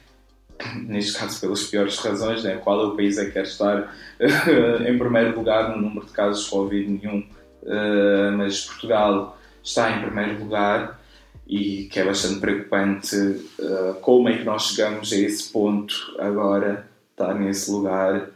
neste 0.76 1.18
caso 1.18 1.40
pelas 1.40 1.64
piores 1.64 1.98
razões, 1.98 2.44
né? 2.44 2.58
qual 2.58 2.82
é 2.82 2.88
o 2.88 2.96
país 2.96 3.18
a 3.18 3.26
que 3.26 3.32
quer 3.32 3.44
estar 3.44 3.96
em 4.20 4.98
primeiro 4.98 5.36
lugar 5.36 5.70
no 5.70 5.82
número 5.82 6.06
de 6.06 6.12
casos 6.12 6.46
de 6.46 6.50
Covid 6.52 6.90
nenhum, 6.90 7.20
uh, 7.64 8.38
mas 8.38 8.66
Portugal 8.66 9.38
está 9.64 9.92
em 9.92 10.02
primeiro 10.02 10.40
lugar 10.40 11.00
e 11.48 11.86
que 11.86 12.00
é 12.00 12.06
bastante 12.06 12.40
preocupante 12.40 13.16
uh, 13.16 13.96
como 14.02 14.30
é 14.30 14.38
que 14.38 14.44
nós 14.44 14.64
chegamos 14.64 15.12
a 15.14 15.18
esse 15.18 15.52
ponto 15.52 15.96
agora, 16.20 16.88
estar 17.12 17.34
nesse 17.34 17.72
lugar 17.72 18.30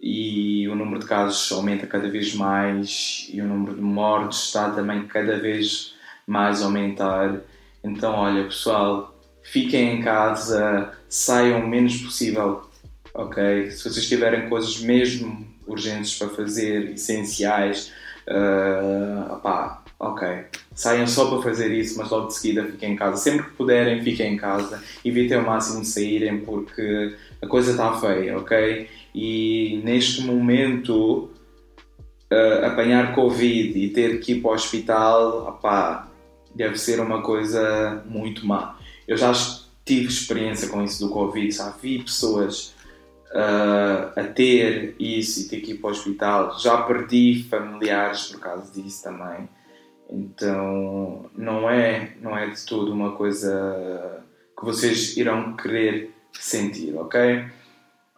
e 0.00 0.68
o 0.68 0.74
número 0.74 1.00
de 1.00 1.06
casos 1.06 1.50
aumenta 1.52 1.86
cada 1.86 2.08
vez 2.08 2.34
mais 2.34 3.28
e 3.32 3.40
o 3.40 3.44
número 3.44 3.74
de 3.74 3.82
mortes 3.82 4.44
está 4.44 4.70
também 4.70 5.06
cada 5.06 5.38
vez 5.38 5.94
mais 6.26 6.62
a 6.62 6.66
aumentar. 6.66 7.40
Então, 7.82 8.14
olha 8.14 8.44
pessoal, 8.44 9.15
fiquem 9.50 9.98
em 9.98 10.02
casa, 10.02 10.92
saiam 11.08 11.60
o 11.60 11.68
menos 11.68 11.96
possível, 11.98 12.62
ok? 13.14 13.70
Se 13.70 13.88
vocês 13.88 14.08
tiverem 14.08 14.48
coisas 14.48 14.80
mesmo 14.80 15.46
urgentes 15.66 16.16
para 16.18 16.28
fazer, 16.28 16.92
essenciais, 16.92 17.92
uh, 18.28 19.34
opá, 19.34 19.82
ok, 19.98 20.46
saiam 20.74 21.06
só 21.06 21.30
para 21.30 21.42
fazer 21.42 21.72
isso, 21.72 21.98
mas 21.98 22.10
logo 22.10 22.28
de 22.28 22.34
seguida 22.34 22.64
fiquem 22.64 22.92
em 22.92 22.96
casa. 22.96 23.16
Sempre 23.16 23.44
que 23.44 23.52
puderem, 23.52 24.02
fiquem 24.02 24.34
em 24.34 24.36
casa, 24.36 24.82
evitem 25.04 25.38
ao 25.38 25.44
máximo 25.44 25.80
de 25.80 25.88
saírem 25.88 26.40
porque 26.40 27.14
a 27.40 27.46
coisa 27.46 27.70
está 27.70 27.92
feia, 27.98 28.36
ok? 28.38 28.88
E 29.14 29.80
neste 29.84 30.22
momento, 30.22 31.30
uh, 32.32 32.66
apanhar 32.66 33.14
Covid 33.14 33.78
e 33.78 33.88
ter 33.90 34.20
que 34.20 34.32
ir 34.32 34.42
para 34.42 34.50
o 34.50 34.54
hospital, 34.54 35.48
opá, 35.48 36.08
deve 36.54 36.78
ser 36.78 37.00
uma 37.00 37.22
coisa 37.22 38.02
muito 38.06 38.46
má. 38.46 38.76
Eu 39.06 39.16
já 39.16 39.32
tive 39.84 40.08
experiência 40.08 40.68
com 40.68 40.82
isso 40.82 41.06
do 41.06 41.12
Covid, 41.12 41.50
já 41.50 41.70
vi 41.70 42.02
pessoas 42.02 42.74
uh, 43.30 44.18
a 44.18 44.24
ter 44.24 44.96
isso 44.98 45.40
e 45.40 45.48
ter 45.48 45.60
que 45.60 45.72
ir 45.72 45.74
para 45.76 45.88
o 45.88 45.90
hospital, 45.92 46.58
já 46.58 46.82
perdi 46.82 47.46
familiares 47.48 48.26
por 48.26 48.40
causa 48.40 48.72
disso 48.72 49.04
também. 49.04 49.48
Então 50.10 51.30
não 51.36 51.68
é, 51.68 52.12
não 52.20 52.36
é 52.36 52.48
de 52.48 52.64
todo 52.64 52.92
uma 52.92 53.12
coisa 53.12 54.22
que 54.58 54.64
vocês 54.64 55.16
irão 55.16 55.56
querer 55.56 56.12
sentir, 56.32 56.94
ok? 56.96 57.44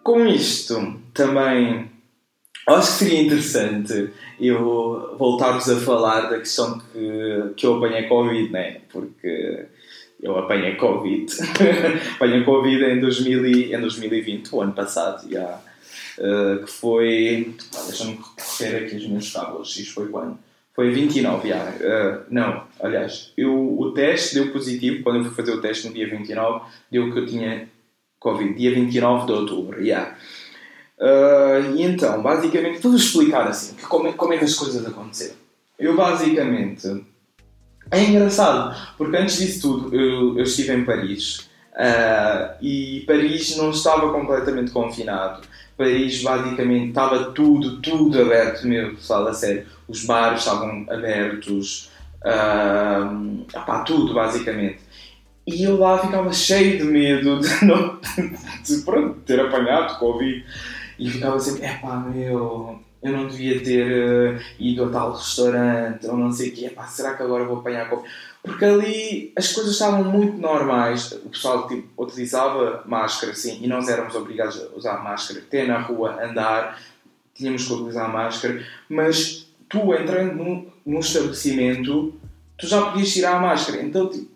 Com 0.03 0.27
isto 0.27 1.01
também 1.13 1.91
acho 2.67 2.99
que 2.99 3.05
seria 3.05 3.23
interessante 3.23 4.11
eu 4.39 5.17
voltar-vos 5.19 5.69
a 5.69 5.81
falar 5.81 6.29
da 6.29 6.39
questão 6.39 6.79
que, 6.79 7.55
que 7.57 7.67
eu 7.67 7.77
apanhei 7.77 8.09
Covid, 8.09 8.53
né? 8.53 8.83
Porque 8.91 9.67
eu 10.23 10.37
apanhei 10.37 10.75
Covid. 10.77 11.33
apanhei 12.17 12.43
Covid 12.45 12.85
em, 12.85 13.01
2000 13.01 13.47
e, 13.47 13.75
em 13.75 13.81
2020, 13.81 14.53
o 14.53 14.61
ano 14.61 14.73
passado, 14.73 15.31
já. 15.31 15.61
Uh, 16.19 16.65
que 16.65 16.71
foi. 16.71 17.55
Deixa-me 17.87 18.19
recorrer 18.19 18.85
aqui 18.85 18.97
os 18.97 19.07
meus 19.07 19.33
tábuas. 19.33 19.77
Isto 19.77 19.95
foi 19.95 20.09
quando? 20.09 20.39
Foi 20.75 20.91
29, 20.91 21.49
já. 21.49 21.57
Uh, 21.57 22.25
não, 22.29 22.65
aliás, 22.81 23.33
eu, 23.37 23.79
o 23.79 23.93
teste 23.93 24.35
deu 24.35 24.53
positivo. 24.53 25.03
Quando 25.05 25.19
eu 25.19 25.25
fui 25.25 25.35
fazer 25.35 25.53
o 25.53 25.61
teste 25.61 25.87
no 25.87 25.95
dia 25.95 26.09
29, 26.09 26.67
deu 26.91 27.13
que 27.13 27.19
eu 27.21 27.27
tinha 27.27 27.69
Covid. 28.19 28.55
Dia 28.55 28.75
29 28.75 29.27
de 29.27 29.33
outubro, 29.33 29.85
já. 29.85 30.17
Uh, 30.99 31.77
e 31.77 31.83
então, 31.83 32.21
basicamente, 32.21 32.81
vou 32.81 32.97
explicar 32.97 33.47
assim, 33.47 33.77
como 33.89 34.09
é, 34.09 34.13
como 34.13 34.33
é 34.33 34.39
que 34.39 34.45
as 34.45 34.55
coisas 34.55 34.85
aconteceram. 34.85 35.37
Eu, 35.79 35.95
basicamente 35.95 37.05
é 37.91 38.05
engraçado, 38.05 38.77
porque 38.97 39.17
antes 39.17 39.39
disso 39.39 39.63
tudo 39.63 39.95
eu, 39.95 40.39
eu 40.39 40.45
estive 40.45 40.75
em 40.75 40.85
Paris 40.85 41.49
uh, 41.75 42.55
e 42.61 43.05
Paris 43.07 43.57
não 43.57 43.71
estava 43.71 44.13
completamente 44.13 44.71
confinado. 44.71 45.43
Paris 45.77 46.23
basicamente 46.23 46.89
estava 46.89 47.31
tudo, 47.31 47.81
tudo 47.81 48.21
aberto 48.21 48.67
mesmo, 48.67 48.97
pessoal, 48.97 49.29
a 49.29 49.33
sério. 49.33 49.65
Os 49.87 50.05
bares 50.05 50.41
estavam 50.41 50.85
abertos, 50.91 51.91
uh, 52.25 53.47
opá, 53.55 53.81
tudo 53.85 54.13
basicamente. 54.13 54.81
E 55.47 55.63
eu 55.63 55.79
lá 55.79 55.99
ficava 55.99 56.31
cheio 56.33 56.79
de 56.79 56.85
medo 56.85 57.41
de, 57.41 57.49
não, 57.65 57.99
de, 58.63 58.83
pronto, 58.85 59.21
ter 59.21 59.41
apanhado 59.41 59.99
Covid. 59.99 60.45
E 60.99 61.09
ficava 61.09 61.39
sempre, 61.39 61.65
é 61.65 61.75
pá, 61.75 61.97
meu, 61.97 62.81
eu 63.03 63.13
não 63.13 63.29
devia 63.29 63.63
ter 63.63 63.87
uh, 63.87 64.41
ido 64.59 64.85
a 64.85 64.91
tal 64.91 65.13
restaurante 65.13 66.07
ou 66.07 66.17
não 66.17 66.33
sei 66.33 66.51
o 66.51 66.55
quê, 66.55 66.67
Epá, 66.67 66.87
será 66.87 67.15
que 67.15 67.23
agora 67.23 67.45
vou 67.45 67.59
apanhar 67.59 67.89
Covid? 67.89 68.09
Porque 68.43 68.65
ali 68.65 69.33
as 69.37 69.53
coisas 69.53 69.73
estavam 69.73 70.05
muito 70.05 70.39
normais, 70.39 71.13
o 71.13 71.29
pessoal 71.29 71.69
tipo, 71.69 72.03
utilizava 72.03 72.83
máscara, 72.87 73.35
sim, 73.35 73.61
e 73.63 73.67
nós 73.67 73.89
éramos 73.89 74.15
obrigados 74.15 74.61
a 74.61 74.77
usar 74.77 75.03
máscara, 75.03 75.41
até 75.41 75.67
na 75.67 75.81
rua, 75.81 76.23
andar, 76.25 76.81
tínhamos 77.35 77.67
que 77.67 77.73
utilizar 77.73 78.13
máscara, 78.13 78.65
mas 78.89 79.49
tu 79.69 79.95
entrando 79.95 80.35
num, 80.35 80.67
num 80.85 81.01
estabelecimento, 81.01 82.15
tu 82.57 82.67
já 82.67 82.83
podias 82.83 83.13
tirar 83.13 83.37
a 83.37 83.41
máscara, 83.41 83.83
então 83.83 84.09
tipo, 84.09 84.31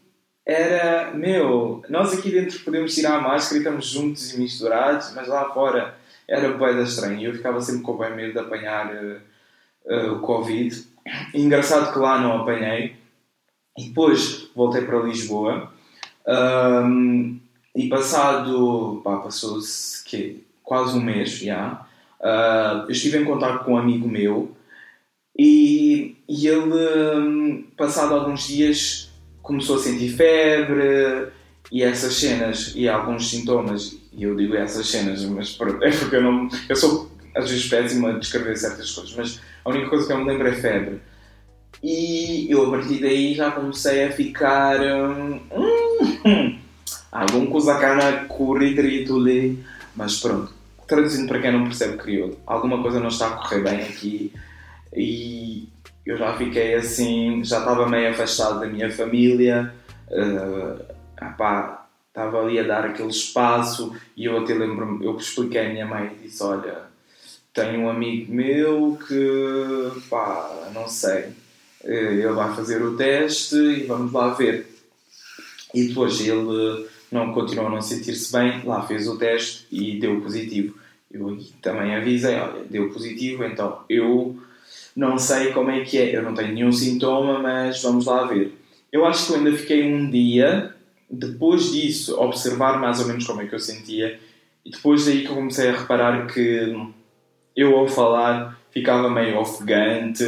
era, 0.45 1.13
meu, 1.15 1.83
nós 1.89 2.13
aqui 2.13 2.31
dentro 2.31 2.59
podemos 2.61 2.95
tirar 2.95 3.17
a 3.17 3.21
máscara 3.21 3.57
e 3.57 3.59
estamos 3.59 3.87
juntos 3.87 4.35
e 4.35 4.39
misturados, 4.39 5.13
mas 5.15 5.29
lá 5.29 5.53
fora 5.53 5.95
era 6.33 6.57
bem 6.57 6.83
estranho 6.83 7.21
e 7.21 7.25
eu 7.27 7.35
ficava 7.35 7.61
sempre 7.61 7.83
com 7.83 7.99
bem 7.99 8.17
medo 8.17 8.33
de 8.33 8.39
apanhar 8.39 8.91
uh, 9.85 10.13
o 10.15 10.21
Covid. 10.21 10.83
Engraçado 11.35 11.93
que 11.93 11.99
lá 11.99 12.19
não 12.19 12.41
apanhei. 12.41 12.97
E 13.77 13.89
depois 13.89 14.49
voltei 14.55 14.83
para 14.83 15.03
Lisboa 15.03 15.71
um, 16.27 17.39
e 17.75 17.89
passado, 17.89 19.01
pá, 19.05 19.19
passou-se 19.19 20.03
que 20.05 20.43
quase 20.63 20.97
um 20.97 21.03
mês 21.03 21.31
já, 21.31 21.87
uh, 22.21 22.85
eu 22.85 22.91
estive 22.91 23.19
em 23.19 23.25
contato 23.25 23.65
com 23.65 23.75
um 23.75 23.79
amigo 23.79 24.09
meu 24.09 24.55
e, 25.39 26.17
e 26.29 26.47
ele, 26.47 27.19
um, 27.19 27.63
passado 27.77 28.15
alguns 28.15 28.47
dias, 28.47 29.11
começou 29.43 29.77
a 29.77 29.81
sentir 29.81 30.11
febre 30.11 31.29
e 31.71 31.83
essas 31.83 32.15
cenas 32.15 32.73
e 32.77 32.89
alguns 32.89 33.31
sintomas 33.31 34.02
e 34.15 34.23
eu 34.25 34.37
digo 34.37 34.55
essas 34.55 34.87
cenas, 34.89 35.25
mas 35.25 35.59
é 35.83 35.91
porque 35.91 36.17
eu 36.17 36.23
não. 36.23 36.49
Eu 36.69 36.77
sou 36.77 37.11
às 37.35 37.51
vezes 37.51 37.69
péssimo 37.69 38.09
a 38.09 38.13
descrever 38.13 38.57
certas 38.57 38.91
coisas, 38.91 39.15
mas 39.17 39.41
a 39.65 39.71
única 39.71 39.89
coisa 39.89 40.07
que 40.07 40.13
eu 40.13 40.19
me 40.19 40.25
lembro 40.25 40.49
é 40.49 40.53
febre. 40.53 41.01
E 41.83 42.47
eu 42.51 42.67
a 42.67 42.71
partir 42.71 43.01
daí 43.01 43.35
já 43.35 43.51
comecei 43.51 44.05
a 44.05 44.13
ficar. 44.13 44.81
Hum, 44.81 45.41
hum, 46.25 46.59
algum 47.11 47.47
coisa 47.47 47.79
cá 47.79 47.95
na 47.95 48.25
currículo, 48.25 49.59
mas 49.97 50.21
pronto. 50.21 50.53
Traduzindo 50.87 51.29
para 51.29 51.41
quem 51.41 51.53
não 51.53 51.65
percebe 51.65 51.97
crioulo, 51.97 52.39
alguma 52.47 52.83
coisa 52.83 53.01
não 53.01 53.09
está 53.09 53.29
a 53.29 53.37
correr 53.37 53.63
bem 53.63 53.81
aqui 53.83 54.33
e 54.95 55.69
eu 56.05 56.17
já 56.19 56.37
fiquei 56.37 56.75
assim, 56.75 57.43
já 57.45 57.61
estava 57.61 57.89
meio 57.89 58.11
afastado 58.11 58.61
da 58.61 58.67
minha 58.67 58.91
família. 58.91 59.73
Uh, 60.11 60.85
apá, 61.17 61.82
estava 62.13 62.43
ali 62.43 62.59
a 62.59 62.63
dar 62.63 62.85
aquele 62.85 63.09
espaço 63.09 63.97
e 64.15 64.27
eu 64.27 64.39
até 64.39 64.53
lembro-me, 64.53 65.03
eu 65.03 65.17
expliquei 65.17 65.67
à 65.67 65.69
minha 65.71 65.87
mãe 65.87 66.13
e 66.15 66.27
disse, 66.27 66.43
olha, 66.43 66.83
tenho 67.55 67.81
um 67.81 67.89
amigo 67.89 68.33
meu 68.33 68.99
que, 69.09 70.01
pá, 70.11 70.71
não 70.75 70.87
sei, 70.87 71.31
eh, 71.85 72.13
ele 72.13 72.33
vai 72.33 72.55
fazer 72.55 72.83
o 72.83 72.97
teste 72.97 73.57
e 73.57 73.85
vamos 73.85 74.13
lá 74.13 74.35
ver. 74.35 74.67
E 75.75 75.89
depois 75.89 76.21
ele 76.21 76.87
não 77.11 77.33
continuou 77.33 77.69
a 77.69 77.71
não 77.71 77.81
sentir-se 77.81 78.31
bem, 78.31 78.63
lá 78.63 78.87
fez 78.87 79.09
o 79.09 79.17
teste 79.17 79.67
e 79.71 79.99
deu 79.99 80.21
positivo. 80.21 80.77
Eu 81.11 81.39
também 81.63 81.95
avisei, 81.95 82.35
olha, 82.35 82.65
deu 82.69 82.91
positivo, 82.91 83.45
então 83.45 83.85
eu 83.89 84.39
não 84.95 85.19
sei 85.19 85.53
como 85.53 85.71
é 85.71 85.83
que 85.83 85.97
é, 85.97 86.15
eu 86.15 86.23
não 86.23 86.35
tenho 86.35 86.53
nenhum 86.53 86.73
sintoma, 86.73 87.39
mas 87.39 87.83
vamos 87.83 88.05
lá 88.05 88.25
ver. 88.25 88.53
Eu 88.91 89.07
acho 89.07 89.27
que 89.27 89.33
eu 89.33 89.37
ainda 89.37 89.53
fiquei 89.57 89.83
um 89.83 90.11
dia, 90.11 90.75
depois 91.13 91.71
disso, 91.71 92.19
observar 92.19 92.81
mais 92.81 92.99
ou 93.01 93.07
menos 93.07 93.27
como 93.27 93.43
é 93.43 93.47
que 93.47 93.55
eu 93.55 93.61
sentia, 93.61 94.19
e 94.65 94.71
depois 94.71 95.05
daí 95.05 95.21
que 95.21 95.29
eu 95.29 95.35
comecei 95.35 95.69
a 95.69 95.77
reparar 95.77 96.27
que 96.27 96.75
eu 97.55 97.77
ao 97.77 97.87
falar 97.87 98.59
ficava 98.71 99.11
meio 99.11 99.39
ofegante, 99.39 100.25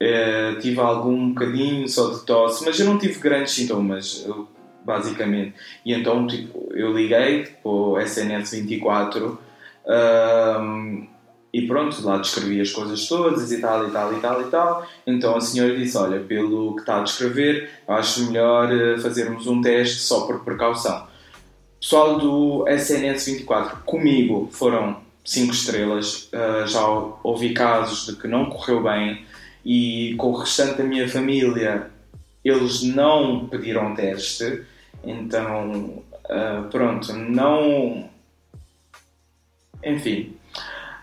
eh, 0.00 0.54
tive 0.60 0.80
algum 0.80 1.28
bocadinho 1.30 1.86
só 1.88 2.10
de 2.14 2.24
tosse, 2.24 2.64
mas 2.64 2.80
eu 2.80 2.86
não 2.86 2.98
tive 2.98 3.20
grandes 3.20 3.52
sintomas, 3.52 4.26
basicamente. 4.84 5.54
E 5.84 5.92
então 5.92 6.26
tipo, 6.26 6.70
eu 6.72 6.92
liguei 6.96 7.44
para 7.44 7.70
o 7.70 8.00
SNS 8.00 8.52
24 8.52 9.38
um, 9.86 11.06
e 11.54 11.68
pronto, 11.68 12.04
lá 12.04 12.18
descrevi 12.18 12.60
as 12.60 12.72
coisas 12.72 13.06
todas 13.06 13.52
e 13.52 13.60
tal, 13.60 13.86
e 13.86 13.90
tal, 13.92 14.12
e 14.12 14.20
tal, 14.20 14.40
e 14.42 14.44
tal. 14.46 14.86
Então 15.06 15.36
a 15.36 15.40
senhora 15.40 15.78
disse: 15.78 15.96
Olha, 15.96 16.18
pelo 16.18 16.74
que 16.74 16.80
está 16.80 16.98
a 16.98 17.04
descrever, 17.04 17.70
acho 17.86 18.26
melhor 18.26 18.72
eh, 18.72 18.98
fazermos 18.98 19.46
um 19.46 19.62
teste 19.62 20.00
só 20.00 20.26
por 20.26 20.40
precaução. 20.40 21.06
Pessoal 21.80 22.18
do 22.18 22.68
SNS 22.68 23.26
24, 23.26 23.84
comigo 23.84 24.48
foram 24.50 24.96
5 25.24 25.52
estrelas. 25.52 26.28
Uh, 26.32 26.66
já 26.66 26.84
ouvi 27.22 27.54
casos 27.54 28.06
de 28.06 28.20
que 28.20 28.26
não 28.26 28.46
correu 28.46 28.82
bem 28.82 29.24
e 29.64 30.16
com 30.18 30.32
o 30.32 30.36
restante 30.36 30.78
da 30.78 30.84
minha 30.84 31.08
família 31.08 31.88
eles 32.44 32.82
não 32.82 33.46
pediram 33.46 33.94
teste. 33.94 34.64
Então, 35.04 36.02
uh, 36.24 36.68
pronto, 36.68 37.12
não 37.12 38.10
enfim, 39.84 40.34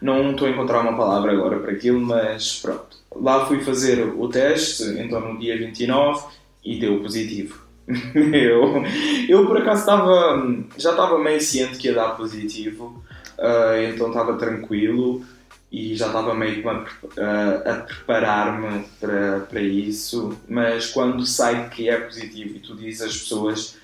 não 0.02 0.32
estou 0.32 0.48
a 0.48 0.52
encontrar 0.52 0.82
uma 0.82 0.98
palavra 0.98 1.32
agora 1.32 1.60
para 1.60 1.72
aquilo, 1.72 2.00
mas 2.00 2.60
pronto. 2.60 2.98
Lá 3.16 3.46
fui 3.46 3.60
fazer 3.62 4.04
o 4.04 4.28
teste, 4.28 4.84
então 4.98 5.20
no 5.20 5.40
dia 5.40 5.58
29, 5.58 6.26
e 6.64 6.80
deu 6.80 7.00
positivo. 7.00 7.62
eu, 8.16 8.84
eu 9.28 9.46
por 9.46 9.58
acaso 9.58 9.82
estava, 9.82 10.66
já 10.78 10.92
estava 10.92 11.20
meio 11.20 11.42
ciente 11.42 11.78
que 11.78 11.88
ia 11.88 11.94
dar 11.94 12.16
positivo, 12.16 13.04
uh, 13.38 13.84
então 13.92 14.08
estava 14.08 14.38
tranquilo 14.38 15.24
e 15.72 15.96
já 15.96 16.08
estava 16.08 16.34
meio 16.34 16.64
a, 16.70 17.72
a 17.72 17.76
preparar-me 17.76 18.86
para, 19.00 19.42
para 19.42 19.62
isso, 19.62 20.38
mas 20.48 20.88
quando 20.88 21.26
sai 21.26 21.70
que 21.70 21.90
é 21.90 21.98
positivo 21.98 22.58
e 22.58 22.60
tu 22.60 22.76
dizes 22.76 23.02
às 23.02 23.18
pessoas, 23.18 23.78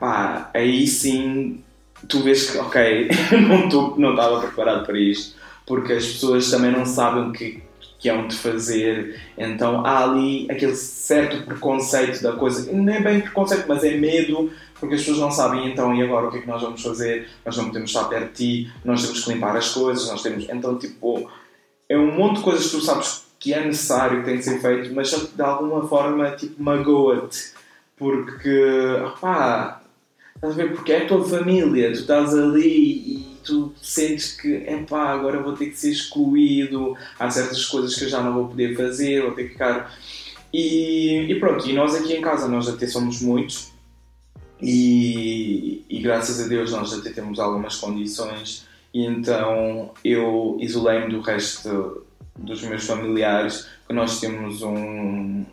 pá, 0.00 0.50
aí 0.54 0.86
sim 0.86 1.62
tu 2.08 2.22
vês 2.22 2.50
que, 2.50 2.58
ok, 2.58 3.08
não, 3.48 3.68
tô, 3.68 3.94
não 3.96 4.10
estava 4.10 4.40
preparado 4.40 4.84
para 4.84 4.98
isto, 4.98 5.36
porque 5.66 5.92
as 5.92 6.06
pessoas 6.06 6.50
também 6.50 6.70
não 6.70 6.86
sabem 6.86 7.28
o 7.28 7.32
que, 7.32 7.62
que 7.98 8.08
hão 8.08 8.26
de 8.26 8.36
fazer, 8.36 9.20
então 9.36 9.84
há 9.84 10.04
ali 10.04 10.46
aquele 10.50 10.76
certo 10.76 11.44
preconceito 11.44 12.22
da 12.22 12.32
coisa, 12.32 12.70
não 12.72 12.92
é 12.92 13.00
bem 13.00 13.20
preconceito, 13.20 13.64
mas 13.66 13.82
é 13.82 13.96
medo, 13.96 14.50
porque 14.78 14.94
as 14.94 15.00
pessoas 15.00 15.18
não 15.18 15.30
sabem, 15.30 15.70
então, 15.70 15.94
e 15.94 16.02
agora 16.02 16.26
o 16.26 16.30
que 16.30 16.38
é 16.38 16.40
que 16.42 16.48
nós 16.48 16.62
vamos 16.62 16.82
fazer? 16.82 17.28
Nós 17.44 17.56
não 17.56 17.66
podemos 17.66 17.90
estar 17.90 18.04
perto 18.04 18.28
de 18.28 18.64
ti, 18.64 18.72
nós 18.84 19.02
temos 19.02 19.24
que 19.24 19.32
limpar 19.32 19.56
as 19.56 19.70
coisas, 19.72 20.08
nós 20.08 20.22
temos. 20.22 20.46
Então, 20.50 20.78
tipo, 20.78 21.30
é 21.88 21.96
um 21.96 22.12
monte 22.12 22.38
de 22.38 22.42
coisas 22.42 22.66
que 22.66 22.72
tu 22.72 22.82
sabes 22.82 23.24
que 23.38 23.54
é 23.54 23.64
necessário, 23.64 24.20
que 24.20 24.26
tem 24.26 24.36
de 24.36 24.44
ser 24.44 24.60
feito, 24.60 24.94
mas 24.94 25.10
de 25.10 25.42
alguma 25.42 25.86
forma, 25.88 26.30
tipo, 26.32 26.62
magoa-te, 26.62 27.52
porque, 27.96 29.00
opá, 29.06 29.80
Ver? 30.54 30.72
Porque 30.72 30.92
é 30.92 31.02
a 31.02 31.06
tua 31.06 31.24
família, 31.24 31.92
tu 31.92 32.00
estás 32.00 32.34
ali 32.34 32.68
e 32.68 33.36
tu 33.44 33.72
sentes 33.80 34.32
que, 34.40 34.48
epá, 34.48 35.10
agora 35.10 35.42
vou 35.42 35.52
ter 35.52 35.66
que 35.66 35.76
ser 35.76 35.90
excluído, 35.90 36.96
há 37.18 37.30
certas 37.30 37.64
coisas 37.64 37.94
que 37.94 38.04
eu 38.04 38.08
já 38.08 38.20
não 38.22 38.34
vou 38.34 38.48
poder 38.48 38.76
fazer, 38.76 39.22
vou 39.22 39.32
ter 39.32 39.44
que 39.44 39.50
ficar. 39.50 39.96
E, 40.52 41.26
e 41.28 41.40
pronto, 41.40 41.68
e 41.68 41.72
nós 41.72 41.94
aqui 41.94 42.14
em 42.14 42.20
casa, 42.20 42.48
nós 42.48 42.68
até 42.68 42.86
somos 42.86 43.20
muitos 43.20 43.72
e, 44.60 45.84
e 45.88 46.00
graças 46.00 46.42
a 46.42 46.48
Deus 46.48 46.72
nós 46.72 46.92
até 46.94 47.10
temos 47.10 47.38
algumas 47.38 47.76
condições 47.76 48.66
e 48.94 49.04
então 49.04 49.90
eu 50.02 50.56
isolei-me 50.60 51.10
do 51.10 51.20
resto 51.20 52.06
dos 52.38 52.62
meus 52.62 52.86
familiares, 52.86 53.68
porque 53.80 53.94
nós 53.94 54.20
temos 54.20 54.62
um, 54.62 55.44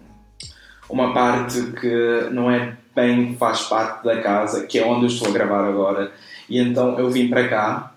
uma 0.89 1.13
parte 1.13 1.61
que 1.79 2.29
não 2.31 2.49
é 2.49 2.77
bem 2.95 3.35
faz 3.35 3.63
parte 3.63 4.03
da 4.03 4.21
casa, 4.21 4.65
que 4.65 4.79
é 4.79 4.85
onde 4.85 5.05
eu 5.05 5.07
estou 5.07 5.29
a 5.29 5.31
gravar 5.31 5.67
agora. 5.67 6.11
E 6.49 6.59
então 6.59 6.97
eu 6.99 7.09
vim 7.09 7.29
para 7.29 7.47
cá 7.47 7.93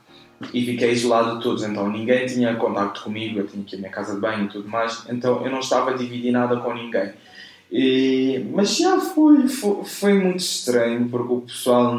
e 0.52 0.64
fiquei 0.64 0.92
isolado 0.92 1.36
de 1.36 1.42
todos. 1.42 1.62
Então 1.62 1.88
ninguém 1.88 2.26
tinha 2.26 2.54
contato 2.56 3.02
comigo, 3.02 3.38
eu 3.38 3.46
tinha 3.46 3.62
aqui 3.62 3.76
a 3.76 3.78
minha 3.78 3.90
casa 3.90 4.14
de 4.14 4.20
banho 4.20 4.44
e 4.44 4.48
tudo 4.48 4.68
mais. 4.68 5.04
Então 5.08 5.44
eu 5.44 5.50
não 5.50 5.60
estava 5.60 5.90
a 5.90 5.94
dividir 5.94 6.32
nada 6.32 6.56
com 6.56 6.74
ninguém. 6.74 7.12
E, 7.70 8.46
mas 8.52 8.76
já 8.76 9.00
foi, 9.00 9.48
foi, 9.48 9.84
foi, 9.84 10.14
muito 10.14 10.40
estranho 10.40 11.08
porque 11.08 11.32
o 11.32 11.40
pessoal. 11.40 11.98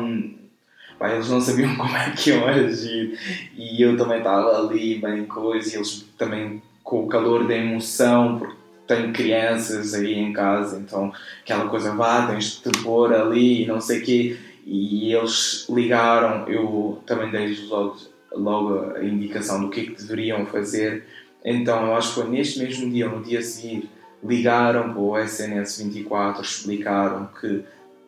Pá, 0.97 1.11
eles 1.11 1.29
não 1.29 1.41
sabiam 1.41 1.75
como 1.77 1.95
é 1.95 2.11
que 2.11 2.31
iam 2.31 2.47
agir 2.47 3.19
e 3.55 3.81
eu 3.81 3.95
também 3.97 4.17
estava 4.17 4.57
ali 4.57 4.95
bem 4.95 5.25
coisa 5.25 5.69
e 5.69 5.75
eles 5.75 6.05
também 6.17 6.61
com 6.83 7.03
o 7.03 7.07
calor 7.07 7.47
da 7.47 7.55
emoção 7.55 8.39
porque 8.39 8.56
tenho 8.87 9.11
crianças 9.13 9.93
aí 9.93 10.13
em 10.13 10.31
casa, 10.33 10.77
então 10.79 11.11
aquela 11.41 11.67
coisa, 11.67 11.93
vá, 11.93 12.27
tens 12.27 12.61
de 12.61 12.71
te 12.71 12.83
pôr 12.83 13.13
ali 13.13 13.63
e 13.63 13.67
não 13.67 13.81
sei 13.81 13.99
o 13.99 14.03
quê. 14.03 14.37
E 14.65 15.13
eles 15.13 15.65
ligaram, 15.69 16.47
eu 16.47 17.01
também 17.05 17.29
dei-lhes 17.29 17.67
logo, 17.69 17.97
logo 18.31 18.95
a 18.95 19.03
indicação 19.03 19.61
do 19.61 19.69
que 19.69 19.81
é 19.81 19.83
que 19.85 19.91
deveriam 19.91 20.45
fazer. 20.45 21.05
Então 21.43 21.85
eu 21.85 21.95
acho 21.95 22.09
que 22.09 22.21
foi 22.21 22.29
neste 22.29 22.59
mesmo 22.59 22.89
dia, 22.89 23.07
no 23.07 23.23
dia 23.23 23.39
a 23.39 23.41
seguir, 23.41 23.89
ligaram 24.23 24.93
para 24.93 25.01
o 25.01 25.17
SNS 25.17 25.83
24, 25.83 26.41
explicaram 26.41 27.29
que 27.39 27.63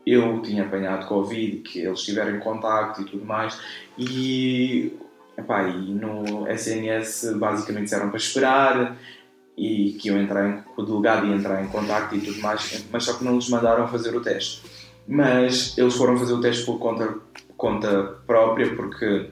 eu 0.06 0.42
tinha 0.42 0.64
apanhado 0.64 1.08
Covid, 1.08 1.58
que 1.58 1.80
eles 1.80 2.02
tiveram 2.02 2.40
contacto 2.40 3.02
e 3.02 3.06
tudo 3.06 3.26
mais. 3.26 3.60
E, 3.98 4.94
epá, 5.38 5.68
e 5.68 5.92
no 5.92 6.48
SNS 6.48 7.34
basicamente 7.36 7.84
disseram 7.84 8.10
para 8.10 8.18
esperar 8.18 8.98
e 9.60 9.92
que 10.00 10.08
iam 10.08 10.18
entrar 10.18 10.50
em, 10.50 10.64
o 10.78 10.84
delegado 10.84 11.28
ia 11.28 11.36
entrar 11.36 11.62
em 11.62 11.68
contato 11.68 12.16
e 12.16 12.22
tudo 12.22 12.40
mais, 12.40 12.86
mas 12.90 13.04
só 13.04 13.14
que 13.14 13.26
não 13.26 13.36
lhes 13.36 13.50
mandaram 13.50 13.90
fazer 13.90 14.16
o 14.16 14.22
teste. 14.22 14.62
Mas 15.06 15.78
eles 15.78 15.96
foram 15.96 16.18
fazer 16.18 16.34
o 16.34 16.40
teste 16.40 16.66
por 16.66 16.80
conta, 16.80 17.16
conta 17.58 18.16
própria, 18.26 18.74
porque 18.74 19.30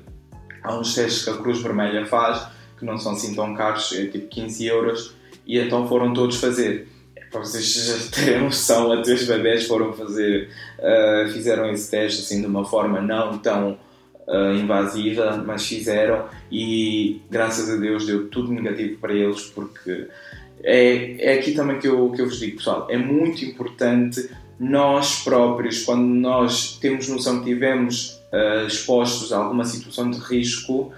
há 0.62 0.78
uns 0.78 0.94
testes 0.94 1.24
que 1.24 1.30
a 1.30 1.38
Cruz 1.38 1.62
Vermelha 1.62 2.06
faz, 2.06 2.46
que 2.78 2.84
não 2.84 2.98
são 2.98 3.14
assim 3.14 3.34
tão 3.34 3.56
caros, 3.56 3.94
é 3.94 4.08
tipo 4.08 4.28
15 4.28 4.66
euros, 4.66 5.16
e 5.46 5.58
então 5.58 5.88
foram 5.88 6.14
todos 6.14 6.36
fazer. 6.36 6.90
É 7.16 7.22
para 7.22 7.40
vocês 7.40 7.66
já 7.66 7.96
terem 8.12 8.42
noção, 8.42 8.92
até 8.92 9.14
os 9.14 9.24
bebés 9.24 9.66
foram 9.66 9.94
fazer, 9.94 10.50
uh, 10.78 11.32
fizeram 11.32 11.72
esse 11.72 11.90
teste 11.90 12.22
assim 12.22 12.42
de 12.42 12.48
uma 12.48 12.66
forma 12.66 13.00
não 13.00 13.38
tão 13.38 13.78
uh, 14.28 14.54
invasiva, 14.54 15.44
mas 15.46 15.66
fizeram 15.66 16.26
e 16.52 17.22
graças 17.30 17.70
a 17.70 17.76
Deus 17.76 18.06
deu 18.06 18.28
tudo 18.30 18.52
negativo 18.52 18.98
para 19.00 19.14
eles 19.14 19.42
porque 19.46 20.08
é, 20.64 21.32
é 21.32 21.40
aqui 21.40 21.54
também 21.54 21.80
que 21.80 21.88
eu, 21.88 22.12
que 22.12 22.22
eu 22.22 22.26
vos 22.26 22.40
digo, 22.40 22.58
pessoal, 22.58 22.88
é 22.90 22.98
muito 22.98 23.46
importante 23.46 24.30
nós 24.60 25.24
próprios, 25.24 25.84
quando 25.84 26.04
nós 26.04 26.78
temos 26.82 27.08
noção 27.08 27.40
que 27.40 27.46
tivemos 27.46 28.20
uh, 28.34 28.66
expostos 28.66 29.32
a 29.32 29.38
alguma 29.38 29.64
situação 29.64 30.10
de 30.10 30.18
risco, 30.18 30.92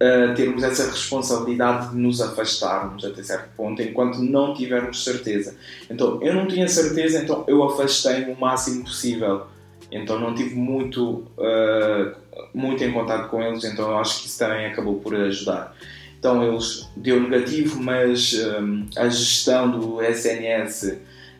uh, 0.00 0.34
termos 0.34 0.62
essa 0.64 0.90
responsabilidade 0.90 1.90
de 1.90 1.96
nos 1.96 2.20
afastarmos 2.20 3.04
até 3.04 3.22
certo 3.22 3.48
ponto, 3.56 3.80
enquanto 3.80 4.18
não 4.18 4.54
tivermos 4.54 5.04
certeza. 5.04 5.54
Então, 5.88 6.20
eu 6.20 6.34
não 6.34 6.48
tinha 6.48 6.66
certeza, 6.66 7.22
então 7.22 7.44
eu 7.46 7.62
afastei-me 7.62 8.32
o 8.32 8.40
máximo 8.40 8.82
possível. 8.84 9.46
Então, 9.90 10.18
não 10.18 10.34
tive 10.34 10.54
muito 10.54 11.26
uh, 11.38 12.14
muito 12.52 12.82
em 12.82 12.92
contato 12.92 13.28
com 13.28 13.42
eles, 13.42 13.64
então 13.64 13.98
acho 13.98 14.20
que 14.20 14.28
isso 14.28 14.38
também 14.38 14.66
acabou 14.66 14.96
por 14.96 15.14
ajudar. 15.14 15.74
Então 16.18 16.42
eles 16.42 16.88
deu 16.96 17.20
negativo, 17.20 17.80
mas 17.82 18.34
um, 18.60 18.86
a 18.96 19.08
gestão 19.08 19.70
do 19.70 20.02
SNS 20.02 20.98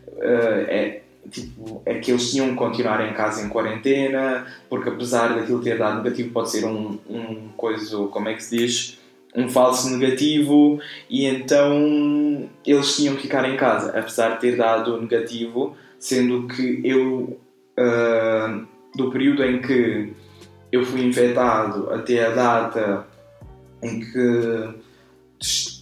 uh, 0.09 0.20
é, 0.68 1.00
tipo, 1.30 1.82
é 1.85 1.94
que 1.94 2.11
eles 2.11 2.30
tinham 2.30 2.50
que 2.50 2.54
continuar 2.54 3.09
em 3.09 3.14
casa 3.14 3.44
em 3.44 3.48
quarentena, 3.48 4.46
porque 4.68 4.88
apesar 4.88 5.35
daquilo 5.35 5.62
ter 5.62 5.78
dado 5.78 6.02
negativo, 6.02 6.30
pode 6.30 6.50
ser 6.50 6.64
um, 6.64 6.98
um 7.09 7.48
coisa, 7.56 7.96
como 8.09 8.28
é 8.28 8.35
que 8.35 8.44
se 8.44 8.56
diz? 8.56 8.98
Um 9.35 9.48
falso 9.48 9.90
negativo, 9.90 10.80
e 11.11 11.26
então 11.26 12.48
eles 12.64 12.96
tinham 12.96 13.16
que 13.16 13.22
ficar 13.22 13.48
em 13.48 13.56
casa, 13.56 13.90
apesar 13.90 14.35
de 14.35 14.40
ter 14.40 14.56
dado 14.56 15.00
negativo, 15.00 15.76
sendo 15.98 16.46
que 16.46 16.80
eu, 16.85 17.38
uh, 17.78 18.66
do 18.94 19.10
período 19.10 19.44
em 19.44 19.60
que 19.60 20.12
eu 20.72 20.84
fui 20.84 21.04
infectado 21.04 21.90
até 21.92 22.26
a 22.26 22.30
data 22.30 23.06
em 23.82 24.00
que 24.00 24.74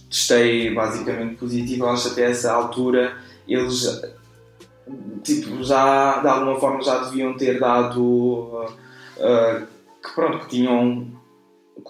testei 0.09 0.73
basicamente 0.73 1.35
positivo, 1.35 1.87
acho 1.87 2.09
até 2.09 2.29
essa 2.29 2.53
altura 2.53 3.17
eles 3.47 4.01
tipo, 5.23 5.63
já 5.63 6.19
de 6.19 6.27
alguma 6.27 6.59
forma 6.59 6.81
já 6.81 6.99
deviam 7.03 7.35
ter 7.35 7.59
dado 7.59 8.01
uh, 8.01 9.67
que 10.03 10.13
pronto, 10.13 10.39
que 10.39 10.49
tinham 10.49 11.07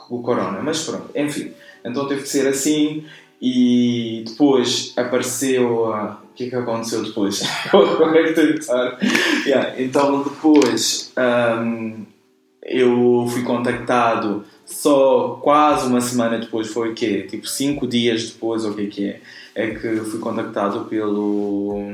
o 0.10 0.22
corona, 0.22 0.62
mas 0.62 0.84
pronto, 0.84 1.10
enfim, 1.16 1.54
então 1.84 2.08
teve 2.08 2.24
que 2.24 2.30
ser 2.30 2.48
assim 2.48 3.06
e 3.48 4.24
depois 4.26 4.92
apareceu 4.98 5.90
uh, 5.90 6.14
o 6.14 6.34
que 6.34 6.46
é 6.46 6.50
que 6.50 6.56
aconteceu 6.56 7.04
depois? 7.04 7.44
Yeah, 9.46 9.80
então 9.80 10.24
depois 10.24 11.14
um, 11.16 12.06
eu 12.64 13.28
fui 13.30 13.44
contactado 13.44 14.44
só 14.66 15.40
quase 15.44 15.88
uma 15.88 16.02
semana 16.02 16.40
depois, 16.40 16.74
foi 16.74 16.90
o 16.90 16.96
quê? 16.96 17.28
Tipo 17.30 17.46
cinco 17.48 17.86
dias 17.86 18.32
depois, 18.32 18.66
ou 18.66 18.72
o 18.72 18.74
que 18.74 18.82
é 18.82 18.88
que 18.88 19.06
é? 19.10 19.22
É 19.54 19.76
que 19.76 19.98
fui 19.98 20.20
contactado 20.20 20.86
pelo. 20.86 21.94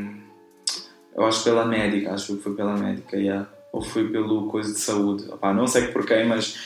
Eu 1.14 1.26
acho 1.26 1.44
pela 1.44 1.66
médica, 1.66 2.14
acho 2.14 2.38
que 2.38 2.42
foi 2.42 2.54
pela 2.54 2.78
médica, 2.78 3.18
yeah. 3.18 3.46
ou 3.74 3.82
foi 3.82 4.08
pelo 4.08 4.48
coisa 4.48 4.72
de 4.72 4.80
saúde. 4.80 5.26
Não 5.54 5.68
sei 5.68 5.88
por 5.88 6.06
quem, 6.06 6.26
mas 6.26 6.58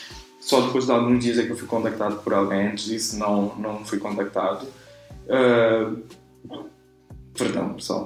só 0.46 0.62
depois 0.62 0.86
de 0.86 0.92
alguns 0.92 1.24
dias 1.24 1.40
é 1.40 1.44
que 1.44 1.52
eu 1.52 1.58
fui 1.58 1.68
contactado 1.68 2.18
por 2.18 2.34
alguém. 2.34 2.68
Antes 2.68 2.86
disso, 2.86 3.18
não, 3.18 3.56
não 3.58 3.84
fui 3.84 3.98
contactado. 3.98 4.68
Uh, 5.26 6.04
perdão, 7.36 7.74
pessoal. 7.74 8.06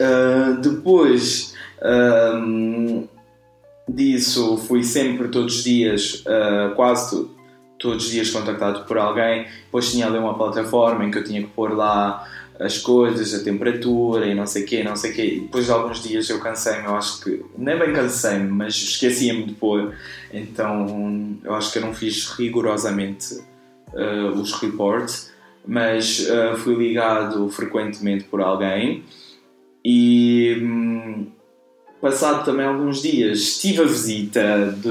Uh, 0.00 0.60
depois. 0.60 1.54
Um, 1.84 3.08
disso 3.88 4.56
fui 4.56 4.82
sempre 4.82 5.28
todos 5.28 5.56
os 5.56 5.64
dias, 5.64 6.24
uh, 6.26 6.74
quase 6.74 7.28
todos 7.78 8.06
os 8.06 8.10
dias 8.10 8.30
contactado 8.30 8.84
por 8.84 8.98
alguém. 8.98 9.46
Depois 9.64 9.90
tinha 9.90 10.06
ali 10.06 10.18
uma 10.18 10.34
plataforma 10.34 11.04
em 11.04 11.10
que 11.10 11.18
eu 11.18 11.24
tinha 11.24 11.42
que 11.42 11.48
pôr 11.48 11.72
lá 11.72 12.26
as 12.62 12.78
coisas, 12.78 13.34
a 13.34 13.42
temperatura 13.42 14.26
e 14.26 14.34
não 14.34 14.46
sei 14.46 14.62
o 14.62 14.66
quê, 14.66 14.82
não 14.82 14.96
sei 14.96 15.10
o 15.10 15.14
quê. 15.14 15.38
Depois 15.42 15.66
de 15.66 15.72
alguns 15.72 16.02
dias 16.02 16.28
eu 16.28 16.40
cansei-me, 16.40 16.84
eu 16.84 16.96
acho 16.96 17.22
que, 17.22 17.44
nem 17.56 17.78
bem 17.78 17.92
cansei-me, 17.92 18.48
mas 18.48 18.74
esquecia-me 18.74 19.44
de 19.44 19.54
pôr. 19.54 19.94
Então 20.32 21.38
eu 21.44 21.54
acho 21.54 21.72
que 21.72 21.78
eu 21.78 21.82
não 21.82 21.94
fiz 21.94 22.28
rigorosamente 22.30 23.34
uh, 23.92 24.28
os 24.34 24.52
reports, 24.54 25.32
mas 25.66 26.26
uh, 26.28 26.56
fui 26.56 26.74
ligado 26.74 27.48
frequentemente 27.50 28.24
por 28.24 28.40
alguém 28.40 29.04
e. 29.84 30.58
Hum, 30.62 31.26
passado 32.02 32.44
também 32.44 32.66
alguns 32.66 33.00
dias, 33.00 33.58
tive 33.58 33.82
a 33.82 33.84
visita 33.84 34.76
de, 34.76 34.90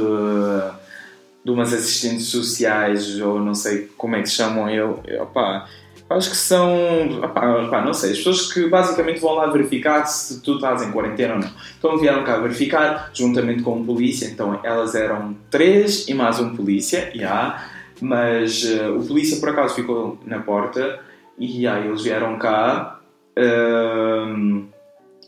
de 1.44 1.52
umas 1.52 1.74
assistentes 1.74 2.28
sociais, 2.28 3.20
ou 3.20 3.38
não 3.42 3.54
sei 3.54 3.90
como 3.98 4.16
é 4.16 4.22
que 4.22 4.30
chamam, 4.30 4.70
eu, 4.70 5.04
opa, 5.20 5.68
acho 6.14 6.30
que 6.30 6.38
são, 6.38 7.22
opa, 7.24 7.82
não 7.82 7.94
sei, 7.94 8.12
as 8.12 8.18
pessoas 8.18 8.54
que 8.54 8.68
basicamente 8.68 9.20
vão 9.20 9.34
lá 9.34 9.48
verificar 9.48 10.06
se 10.06 10.42
tu 10.42 10.56
estás 10.56 10.82
em 10.82 10.92
quarentena 10.92 11.36
ou 11.36 11.40
não. 11.40 11.50
Então 11.78 11.98
vieram 11.98 12.24
cá 12.24 12.38
verificar, 12.38 13.10
juntamente 13.14 13.64
com 13.64 13.78
um 13.78 13.86
polícia, 13.86 14.28
então 14.28 14.60
elas 14.64 14.96
eram 14.96 15.36
três 15.50 16.08
e 16.08 16.14
mais 16.14 16.40
um 16.40 16.56
polícia, 16.56 17.12
yeah, 17.16 17.68
mas 18.00 18.64
uh, 18.64 18.98
o 18.98 19.06
polícia 19.06 19.40
por 19.40 19.50
acaso 19.50 19.76
ficou 19.76 20.20
na 20.26 20.40
porta 20.40 21.00
e 21.38 21.68
aí 21.68 21.88
eles 21.88 22.04
vieram 22.04 22.38
cá. 22.38 23.00
Uh, 23.38 24.70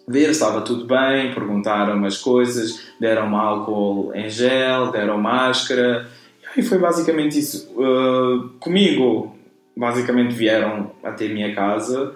ver 0.07 0.25
se 0.25 0.31
estava 0.31 0.61
tudo 0.61 0.85
bem, 0.85 1.33
perguntaram 1.33 1.95
umas 1.95 2.17
coisas, 2.17 2.87
deram 2.99 3.35
álcool 3.37 4.11
em 4.13 4.29
gel, 4.29 4.91
deram 4.91 5.17
máscara. 5.17 6.07
E 6.55 6.61
foi 6.61 6.77
basicamente 6.77 7.39
isso. 7.39 7.71
Uh, 7.71 8.49
comigo, 8.59 9.32
basicamente 9.75 10.33
vieram 10.33 10.91
até 11.03 11.25
a 11.25 11.29
minha 11.29 11.53
casa 11.53 12.13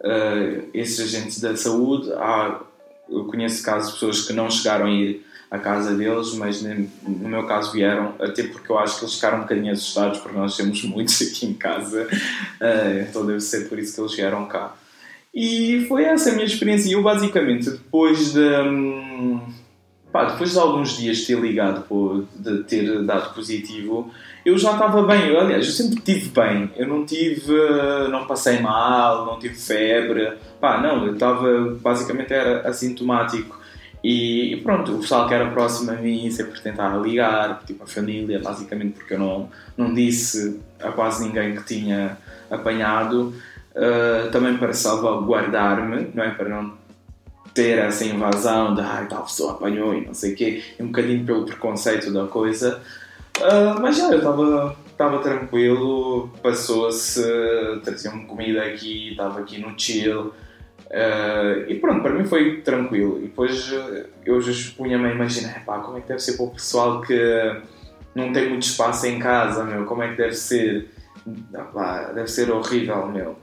uh, 0.00 0.68
esses 0.74 1.00
agentes 1.00 1.40
da 1.40 1.56
saúde. 1.56 2.12
Há, 2.14 2.60
eu 3.08 3.24
conheço 3.24 3.62
casos 3.62 3.88
de 3.88 3.94
pessoas 3.94 4.26
que 4.26 4.32
não 4.32 4.50
chegaram 4.50 4.86
a 4.86 4.90
ir 4.90 5.26
à 5.50 5.58
casa 5.58 5.94
deles, 5.94 6.34
mas 6.34 6.62
no 6.62 7.28
meu 7.28 7.46
caso 7.46 7.72
vieram, 7.72 8.14
até 8.20 8.42
porque 8.42 8.70
eu 8.70 8.78
acho 8.78 8.98
que 8.98 9.04
eles 9.04 9.14
ficaram 9.14 9.38
um 9.38 9.42
bocadinho 9.42 9.72
assustados 9.72 10.18
porque 10.20 10.36
nós 10.36 10.56
temos 10.56 10.82
muitos 10.84 11.22
aqui 11.22 11.46
em 11.46 11.54
casa, 11.54 12.06
uh, 12.06 13.00
então 13.08 13.24
deve 13.24 13.40
ser 13.40 13.68
por 13.68 13.78
isso 13.78 13.94
que 13.94 14.00
eles 14.00 14.14
vieram 14.14 14.46
cá. 14.46 14.74
E 15.34 15.84
foi 15.88 16.04
essa 16.04 16.30
a 16.30 16.32
minha 16.32 16.46
experiência. 16.46 16.92
Eu, 16.92 17.02
basicamente, 17.02 17.70
depois 17.70 18.32
de. 18.32 18.40
Hum, 18.40 19.40
pá, 20.10 20.24
depois 20.24 20.52
de 20.52 20.58
alguns 20.58 20.96
dias 20.96 21.24
ter 21.24 21.38
ligado, 21.38 22.26
de 22.34 22.64
ter 22.64 23.04
dado 23.04 23.34
positivo, 23.34 24.10
eu 24.48 24.58
já 24.58 24.72
estava 24.72 25.02
bem. 25.02 25.28
Eu, 25.28 25.40
aliás, 25.40 25.66
eu 25.66 25.72
sempre 25.72 25.98
estive 25.98 26.30
bem. 26.30 26.70
Eu 26.76 26.88
não 26.88 27.04
tive. 27.04 27.52
Não 28.10 28.26
passei 28.26 28.60
mal, 28.60 29.26
não 29.26 29.38
tive 29.38 29.54
febre. 29.54 30.32
Pá, 30.60 30.80
não, 30.80 31.06
eu 31.06 31.14
estava. 31.14 31.76
Basicamente 31.80 32.32
era 32.32 32.68
assintomático. 32.68 33.58
E, 34.02 34.54
e, 34.54 34.56
pronto, 34.58 34.94
o 34.94 34.98
pessoal 35.00 35.26
que 35.26 35.34
era 35.34 35.50
próximo 35.50 35.90
a 35.90 35.94
mim 35.94 36.30
sempre 36.30 36.60
tentava 36.60 36.98
ligar, 36.98 37.62
tipo 37.66 37.82
a 37.82 37.86
família, 37.86 38.38
basicamente 38.38 38.92
porque 38.92 39.14
eu 39.14 39.18
não, 39.18 39.50
não 39.76 39.92
disse 39.92 40.60
a 40.80 40.92
quase 40.92 41.26
ninguém 41.26 41.56
que 41.56 41.64
tinha 41.64 42.16
apanhado. 42.50 43.34
Uh, 43.74 44.30
também 44.32 44.56
para 44.56 44.72
salvaguardar-me, 44.72 46.10
não 46.12 46.24
é? 46.24 46.30
Para 46.30 46.48
não 46.48 46.72
ter 47.54 47.78
essa 47.78 48.04
invasão 48.04 48.74
de 48.74 48.80
ah, 48.80 49.06
tal 49.08 49.24
pessoa 49.24 49.52
apanhou 49.52 49.94
e 49.94 50.04
não 50.04 50.14
sei 50.14 50.32
o 50.32 50.36
quê, 50.36 50.62
um 50.78 50.86
bocadinho 50.86 51.24
pelo 51.24 51.44
preconceito 51.44 52.12
da 52.12 52.26
coisa. 52.26 52.80
Uh, 53.40 53.80
mas 53.80 53.96
já, 53.96 54.10
eu 54.10 54.18
estava 54.18 54.76
estava 54.90 55.18
tranquilo, 55.20 56.28
passou-se, 56.42 57.22
traziam-me 57.84 58.26
comida 58.26 58.64
aqui, 58.64 59.12
estava 59.12 59.38
aqui 59.40 59.60
no 59.60 59.78
chill. 59.78 60.32
Uh, 60.86 61.68
e 61.68 61.78
pronto, 61.80 62.02
para 62.02 62.14
mim 62.14 62.24
foi 62.24 62.62
tranquilo. 62.62 63.18
E 63.18 63.22
depois 63.22 63.72
eu 64.24 64.40
já 64.40 64.72
punha-me 64.76 65.06
a 65.06 65.12
imaginar, 65.12 65.64
pá, 65.64 65.78
como 65.78 65.98
é 65.98 66.00
que 66.00 66.08
deve 66.08 66.20
ser 66.20 66.36
para 66.36 66.46
o 66.46 66.50
pessoal 66.50 67.00
que 67.00 67.62
não 68.14 68.32
tem 68.32 68.48
muito 68.48 68.64
espaço 68.64 69.06
em 69.06 69.20
casa, 69.20 69.62
meu, 69.62 69.84
como 69.84 70.02
é 70.02 70.10
que 70.10 70.16
deve 70.16 70.34
ser? 70.34 70.90
Ah, 71.54 71.62
pá, 71.62 72.12
deve 72.12 72.28
ser 72.28 72.50
horrível, 72.50 73.06
meu 73.06 73.36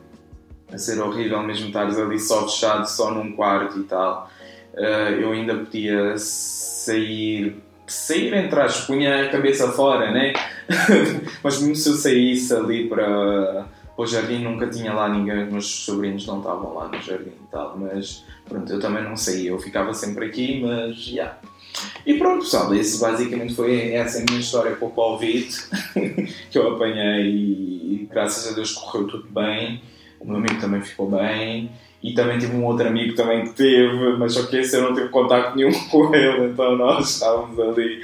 a 0.72 0.78
ser 0.78 1.00
horrível 1.00 1.42
mesmo 1.44 1.68
estares 1.68 1.98
ali 1.98 2.20
só 2.20 2.48
fechado, 2.48 2.86
só 2.86 3.12
num 3.12 3.36
quarto 3.36 3.80
e 3.80 3.84
tal. 3.84 4.30
Uh, 4.74 5.14
eu 5.22 5.32
ainda 5.32 5.56
podia 5.56 6.18
sair, 6.18 7.62
sair 7.88 8.34
entre 8.34 8.60
as 8.60 8.86
punha 8.86 9.26
a 9.26 9.30
cabeça 9.30 9.72
fora, 9.72 10.12
né? 10.12 10.34
Mas 11.44 11.60
mesmo 11.60 11.76
se 11.76 11.90
eu 11.90 11.96
saísse 11.96 12.54
ali 12.54 12.88
para, 12.88 13.66
para 13.96 14.04
o 14.04 14.06
jardim, 14.06 14.40
nunca 14.40 14.68
tinha 14.68 14.94
lá 14.94 15.10
ninguém, 15.10 15.46
os 15.46 15.52
meus 15.52 15.66
sobrinhos 15.86 16.26
não 16.26 16.40
estavam 16.40 16.74
lá 16.74 16.88
no 16.88 17.02
jardim 17.02 17.30
e 17.30 17.48
tal, 17.52 17.78
mas 17.78 18.26
pronto, 18.48 18.72
eu 18.72 18.80
também 18.80 19.04
não 19.04 19.16
saía, 19.16 19.52
eu 19.52 19.60
ficava 19.60 19.94
sempre 19.94 20.26
aqui, 20.26 20.62
mas 20.62 20.96
já. 20.98 21.12
Yeah. 21.12 21.40
E 22.06 22.14
pronto, 22.16 22.44
pessoal, 22.44 22.74
esse 22.74 23.00
basicamente 23.00 23.54
foi 23.54 23.92
essa 23.94 24.20
é 24.20 24.26
minha 24.26 24.40
história 24.40 24.76
com 24.76 24.88
o 24.88 24.92
Covid 24.92 25.48
que 26.50 26.58
eu 26.58 26.74
apanhei 26.74 27.26
e 27.26 28.08
graças 28.10 28.52
a 28.52 28.56
Deus 28.56 28.72
correu 28.72 29.08
tudo 29.08 29.28
bem 29.30 29.82
o 30.26 30.28
meu 30.28 30.38
amigo 30.38 30.60
também 30.60 30.82
ficou 30.82 31.10
bem. 31.10 31.72
E 32.06 32.14
também 32.14 32.38
tive 32.38 32.56
um 32.56 32.64
outro 32.64 32.88
amigo 32.88 33.16
também 33.16 33.46
que 33.46 33.54
teve, 33.54 34.16
mas 34.20 34.34
só 34.34 34.46
que 34.46 34.58
esse 34.58 34.78
eu 34.78 34.84
não 34.84 34.94
tive 34.94 35.10
contato 35.10 35.56
nenhum 35.56 35.74
com 35.90 36.14
ele, 36.14 36.52
então 36.52 36.78
nós 36.78 37.16
estávamos 37.16 37.60
ali. 37.60 38.00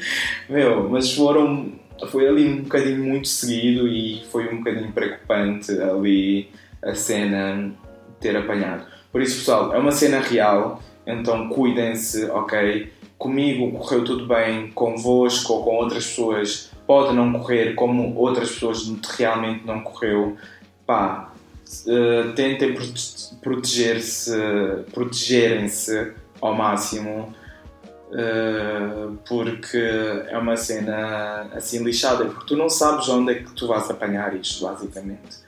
Meu, 0.50 0.90
mas 0.90 1.14
foram. 1.14 1.74
Foi 2.10 2.28
ali 2.28 2.50
um 2.50 2.64
bocadinho 2.64 3.04
muito 3.04 3.28
seguido 3.28 3.88
e 3.88 4.24
foi 4.32 4.52
um 4.52 4.58
bocadinho 4.58 4.92
preocupante 4.92 5.72
ali 5.80 6.50
a 6.84 6.96
cena 6.96 7.72
ter 8.20 8.36
apanhado. 8.36 8.88
Por 9.12 9.22
isso, 9.22 9.38
pessoal, 9.38 9.72
é 9.72 9.78
uma 9.78 9.92
cena 9.92 10.20
real, 10.20 10.82
então 11.06 11.48
cuidem-se, 11.50 12.26
ok? 12.26 12.92
Comigo 13.20 13.72
correu 13.78 14.04
tudo 14.04 14.26
bem, 14.26 14.72
convosco 14.72 15.54
ou 15.54 15.64
com 15.64 15.76
outras 15.76 16.08
pessoas 16.08 16.72
pode 16.88 17.14
não 17.14 17.32
correr 17.34 17.76
como 17.76 18.16
outras 18.18 18.52
pessoas 18.52 18.92
realmente 19.16 19.64
não 19.64 19.82
correu. 19.82 20.36
Pá, 20.88 21.31
uh, 21.88 22.34
tentem 22.34 22.76
proteger-se, 23.42 24.32
protegerem-se 24.92 26.14
ao 26.42 26.54
máximo, 26.54 27.34
uh, 28.12 29.18
porque 29.28 29.78
é 30.28 30.38
uma 30.38 30.58
cena 30.58 31.48
assim 31.54 31.84
lixada, 31.84 32.26
porque 32.26 32.46
tu 32.46 32.56
não 32.56 32.70
sabes 32.70 33.08
onde 33.10 33.32
é 33.32 33.36
que 33.36 33.52
tu 33.54 33.68
vais 33.68 33.90
apanhar 33.90 34.36
isto, 34.36 34.66
basicamente. 34.66 35.40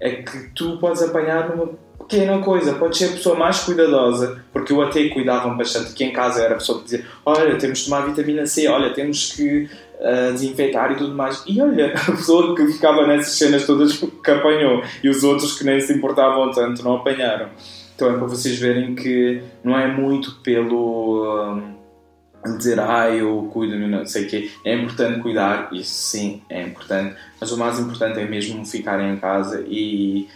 É 0.00 0.16
que 0.16 0.48
tu 0.54 0.78
podes 0.78 1.02
apanhar 1.02 1.48
numa 1.50 1.70
pequena 1.98 2.38
coisa, 2.40 2.74
podes 2.74 2.98
ser 2.98 3.06
a 3.06 3.12
pessoa 3.12 3.36
mais 3.36 3.60
cuidadosa, 3.60 4.44
porque 4.52 4.72
eu 4.72 4.82
até 4.82 5.08
cuidava 5.08 5.48
bastante, 5.54 5.92
que 5.92 6.04
em 6.04 6.12
casa 6.12 6.42
era 6.42 6.54
a 6.54 6.58
pessoa 6.58 6.78
que 6.78 6.84
dizia, 6.84 7.06
olha, 7.24 7.56
temos 7.56 7.78
de 7.78 7.84
tomar 7.84 8.06
vitamina 8.06 8.44
C, 8.46 8.66
olha, 8.68 8.92
temos 8.92 9.32
que 9.32 9.70
uh, 10.02 10.32
desinfetar 10.32 10.92
e 10.92 10.96
tudo 10.96 11.14
mais. 11.14 11.42
E 11.46 11.60
olha, 11.60 11.94
a 11.94 12.12
pessoa 12.12 12.54
que 12.54 12.66
ficava 12.66 13.06
nessas 13.06 13.38
cenas 13.38 13.64
todas 13.64 13.96
que 13.96 14.30
apanhou 14.30 14.82
e 15.02 15.08
os 15.08 15.22
outros 15.22 15.56
que 15.56 15.64
nem 15.64 15.80
se 15.80 15.92
importavam 15.94 16.50
tanto 16.50 16.82
não 16.82 16.96
apanharam. 16.96 17.48
Então 17.94 18.10
é 18.10 18.18
para 18.18 18.26
vocês 18.26 18.58
verem 18.58 18.94
que 18.94 19.42
não 19.62 19.78
é 19.78 19.86
muito 19.86 20.40
pelo. 20.42 21.54
Um, 21.54 21.82
dizer, 22.58 22.80
ah, 22.80 23.08
eu 23.08 23.48
cuido, 23.52 23.78
não 23.78 24.04
sei 24.04 24.24
o 24.24 24.28
quê. 24.28 24.50
É 24.64 24.74
importante 24.74 25.20
cuidar, 25.20 25.72
isso 25.72 25.94
sim, 25.94 26.42
é 26.50 26.60
importante, 26.62 27.14
mas 27.40 27.52
o 27.52 27.56
mais 27.56 27.78
importante 27.78 28.18
é 28.18 28.26
mesmo 28.26 28.66
ficarem 28.66 29.12
em 29.12 29.16
casa 29.16 29.64
e 29.68 30.28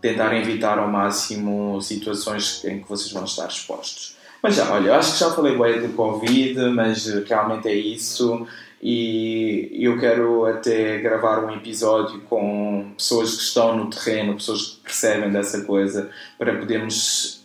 tentar 0.00 0.34
evitar 0.34 0.78
ao 0.78 0.88
máximo 0.88 1.78
situações 1.82 2.64
em 2.64 2.80
que 2.80 2.88
vocês 2.88 3.12
vão 3.12 3.24
estar 3.24 3.48
expostos. 3.48 4.16
Mas 4.42 4.54
já, 4.54 4.70
olha, 4.72 4.96
acho 4.96 5.14
que 5.14 5.20
já 5.20 5.30
falei 5.30 5.58
bem 5.58 5.80
do 5.80 5.94
Covid, 5.94 6.70
mas 6.70 7.06
realmente 7.28 7.68
é 7.68 7.74
isso. 7.74 8.46
E 8.82 9.70
eu 9.72 9.98
quero 9.98 10.44
até 10.44 10.98
gravar 10.98 11.44
um 11.44 11.50
episódio 11.50 12.20
com 12.22 12.92
pessoas 12.96 13.34
que 13.34 13.42
estão 13.42 13.76
no 13.76 13.90
terreno, 13.90 14.34
pessoas 14.34 14.62
que 14.62 14.82
percebem 14.82 15.32
dessa 15.32 15.64
coisa, 15.64 16.10
para 16.38 16.56
podermos 16.56 17.44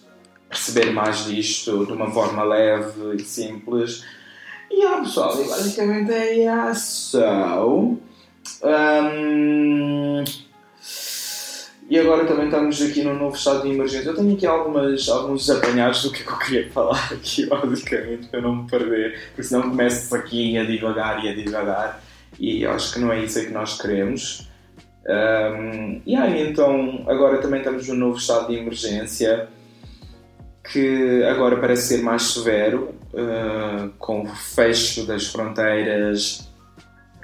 perceber 0.49 0.91
mais 0.91 1.25
disto 1.25 1.85
de 1.85 1.93
uma 1.93 2.11
forma 2.11 2.43
leve 2.43 3.15
e 3.15 3.19
simples. 3.21 4.03
E 4.69 4.83
ah, 4.83 4.99
pessoal, 4.99 5.35
basicamente 5.35 6.11
é 6.11 6.71
isso. 6.71 7.17
Um, 8.63 10.23
e 11.91 11.99
agora 11.99 12.23
também 12.23 12.45
estamos 12.45 12.81
aqui 12.81 13.03
num 13.03 13.19
novo 13.19 13.35
estado 13.35 13.63
de 13.63 13.73
emergência. 13.73 14.07
Eu 14.07 14.15
tenho 14.15 14.33
aqui 14.33 14.47
algumas, 14.47 15.09
alguns 15.09 15.49
apanhados 15.49 16.03
do 16.03 16.11
que, 16.13 16.23
é 16.23 16.25
eu 16.25 16.37
queria 16.37 16.71
falar 16.71 17.11
aqui, 17.11 17.45
basicamente, 17.51 18.29
para 18.29 18.39
não 18.39 18.63
me 18.63 18.69
perder, 18.69 19.19
porque 19.27 19.43
senão 19.43 19.69
começo 19.69 20.15
aqui 20.15 20.57
a 20.57 20.63
divagar 20.63 21.21
e 21.25 21.27
a 21.27 21.35
divagar, 21.35 22.01
e 22.39 22.65
acho 22.65 22.93
que 22.93 22.99
não 23.01 23.11
é 23.11 23.21
isso 23.21 23.45
que 23.45 23.51
nós 23.51 23.77
queremos. 23.77 24.49
Um, 25.05 26.01
e 26.05 26.15
aí, 26.15 26.49
então, 26.49 27.03
agora 27.09 27.39
também 27.39 27.59
estamos 27.59 27.85
num 27.89 27.95
novo 27.95 28.17
estado 28.17 28.47
de 28.47 28.55
emergência 28.55 29.49
que 30.71 31.25
agora 31.25 31.57
parece 31.57 31.97
ser 31.97 32.01
mais 32.01 32.21
severo, 32.21 32.95
uh, 33.13 33.89
com 33.99 34.21
o 34.21 34.27
fecho 34.27 35.05
das 35.05 35.27
fronteiras, 35.27 36.49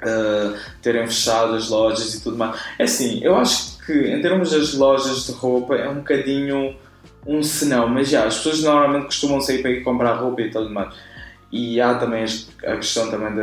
uh, 0.02 0.54
terem 0.82 1.06
fechado 1.06 1.54
as 1.54 1.70
lojas 1.70 2.12
e 2.12 2.22
tudo 2.22 2.36
mais. 2.36 2.60
É 2.78 2.84
assim, 2.84 3.20
eu 3.22 3.34
acho 3.34 3.77
que 3.77 3.77
em 3.92 4.20
termos 4.20 4.50
das 4.50 4.74
lojas 4.74 5.26
de 5.26 5.32
roupa 5.32 5.74
é 5.74 5.88
um 5.88 5.96
bocadinho 5.96 6.76
um 7.26 7.42
senão, 7.42 7.88
mas 7.88 8.08
já, 8.08 8.24
as 8.24 8.36
pessoas 8.38 8.62
normalmente 8.62 9.06
costumam 9.06 9.40
sair 9.40 9.60
para 9.60 9.70
ir 9.70 9.82
comprar 9.82 10.14
roupa 10.14 10.40
e 10.40 10.50
tudo 10.50 10.70
mais. 10.70 10.94
E 11.50 11.80
há 11.80 11.94
também 11.94 12.24
a 12.64 12.76
questão 12.76 13.10
também 13.10 13.34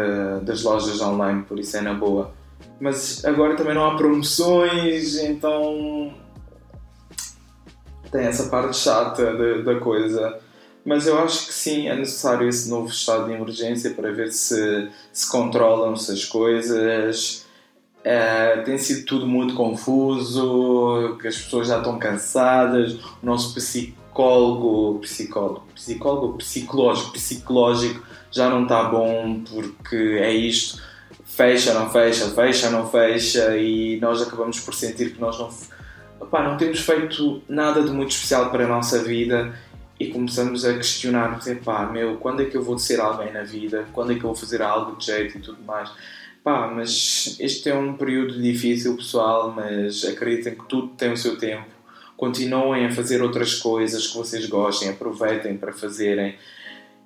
das 0.44 0.64
lojas 0.64 1.02
online, 1.02 1.44
por 1.44 1.60
isso 1.60 1.78
é 1.78 1.82
na 1.82 1.94
boa. 1.94 2.34
Mas 2.80 3.24
agora 3.26 3.56
também 3.56 3.74
não 3.74 3.86
há 3.86 3.96
promoções, 3.96 5.18
então 5.18 6.14
tem 8.12 8.26
essa 8.26 8.50
parte 8.50 8.78
chata 8.78 9.34
de, 9.34 9.64
da 9.64 9.80
coisa. 9.80 10.40
Mas 10.84 11.08
eu 11.08 11.18
acho 11.20 11.48
que 11.48 11.54
sim, 11.54 11.88
é 11.88 11.96
necessário 11.96 12.48
esse 12.48 12.70
novo 12.70 12.90
estado 12.90 13.26
de 13.26 13.34
emergência 13.34 13.92
para 13.92 14.12
ver 14.12 14.32
se 14.32 14.90
se 15.12 15.30
controlam-se 15.30 16.12
as 16.12 16.26
coisas. 16.26 17.45
É, 18.08 18.58
tem 18.58 18.78
sido 18.78 19.04
tudo 19.04 19.26
muito 19.26 19.56
confuso, 19.56 21.18
que 21.20 21.28
as 21.28 21.38
pessoas 21.38 21.70
já 21.70 21.80
estão 21.80 21.98
cansadas. 21.98 22.94
O 22.94 23.26
nosso 23.26 23.56
psicólogo, 23.56 25.00
psicólogo, 25.00 25.65
psicólogo, 25.74 26.38
psicológico, 26.38 27.13
psicológico 27.13 28.06
já 28.32 28.48
não 28.48 28.63
está 28.63 28.84
bom 28.84 29.41
porque 29.44 29.96
é 30.22 30.32
isto. 30.32 30.80
Fecha, 31.26 31.74
não 31.74 31.89
fecha, 31.89 32.30
fecha, 32.30 32.70
não 32.70 32.88
fecha, 32.88 33.58
e 33.58 34.00
nós 34.00 34.22
acabamos 34.22 34.60
por 34.60 34.76
sentir 34.76 35.13
que 35.13 35.20
nós 35.20 35.39
não 35.39 35.50
opá, 36.20 36.44
não 36.48 36.58
temos 36.58 36.82
feito 36.82 37.41
nada 37.50 37.84
de 37.84 37.89
muito 37.89 38.12
especial 38.12 38.52
para 38.52 38.65
a 38.65 38.68
nossa 38.68 39.04
vida 39.04 39.54
e 40.00 40.08
começamos 40.08 40.63
a 40.63 40.74
questionar, 40.74 41.39
pá, 41.63 41.88
meu, 41.88 42.18
quando 42.18 42.41
é 42.41 42.46
que 42.46 42.56
eu 42.56 42.63
vou 42.63 42.78
ser 42.78 43.00
alguém 43.00 43.34
na 43.34 43.44
vida? 43.44 43.86
Quando 43.94 44.12
é 44.12 44.15
que 44.15 44.22
eu 44.22 44.28
vou 44.28 44.36
fazer 44.36 44.62
algo 44.62 44.96
de 44.98 45.08
jeito 45.08 45.38
e 45.38 45.41
tudo 45.41 45.62
mais? 45.63 45.89
Pá, 46.46 46.68
mas 46.68 47.38
este 47.40 47.72
é 47.72 47.76
um 47.76 47.98
período 47.98 48.40
difícil, 48.40 48.96
pessoal, 48.96 49.52
mas 49.52 50.06
acreditem 50.06 50.54
que 50.54 50.64
tudo 50.66 50.90
tem 50.90 51.12
o 51.12 51.18
seu 51.18 51.40
tempo. 51.40 51.66
Continuem 52.16 52.86
a 52.86 52.92
fazer 52.92 53.24
outras 53.24 53.56
coisas 53.56 54.06
que 54.06 54.16
vocês 54.16 54.46
gostem, 54.46 54.90
aproveitem 54.90 55.58
para 55.58 55.74
fazerem 55.74 56.36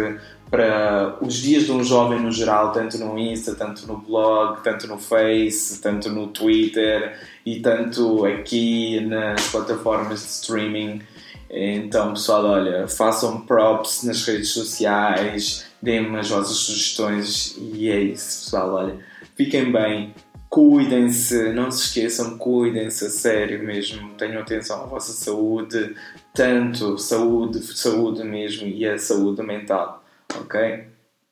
para 0.50 1.16
os 1.20 1.34
dias 1.34 1.64
de 1.64 1.72
um 1.72 1.82
jovem 1.82 2.20
no 2.20 2.30
geral, 2.30 2.72
tanto 2.72 2.98
no 2.98 3.18
Insta, 3.18 3.54
tanto 3.54 3.86
no 3.86 3.98
blog, 3.98 4.62
tanto 4.62 4.86
no 4.86 4.98
Face, 4.98 5.80
tanto 5.80 6.08
no 6.08 6.28
Twitter 6.28 7.18
e 7.44 7.60
tanto 7.60 8.24
aqui 8.24 9.00
nas 9.00 9.50
plataformas 9.50 10.20
de 10.20 10.26
streaming. 10.26 11.02
Então, 11.50 12.12
pessoal, 12.12 12.44
olha, 12.44 12.88
façam 12.88 13.40
props 13.40 14.02
nas 14.02 14.24
redes 14.24 14.50
sociais, 14.50 15.66
deem-me 15.80 16.18
as 16.18 16.28
vossas 16.28 16.56
sugestões 16.56 17.56
e 17.58 17.90
é 17.90 18.00
isso, 18.00 18.44
pessoal. 18.44 18.74
Olha, 18.74 18.96
fiquem 19.36 19.70
bem, 19.72 20.14
cuidem-se, 20.48 21.52
não 21.52 21.70
se 21.70 21.84
esqueçam, 21.84 22.38
cuidem-se 22.38 23.06
a 23.06 23.10
sério 23.10 23.62
mesmo, 23.62 24.14
tenham 24.14 24.42
atenção 24.42 24.82
à 24.82 24.86
vossa 24.86 25.12
saúde, 25.12 25.94
tanto 26.32 26.98
saúde, 26.98 27.62
saúde 27.76 28.24
mesmo 28.24 28.66
e 28.66 28.86
a 28.86 28.98
saúde 28.98 29.42
mental, 29.42 30.02
ok? 30.40 30.86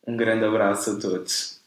Um 0.06 0.16
grande 0.16 0.44
abraço 0.44 0.92
a 0.92 1.00
todos. 1.00 1.63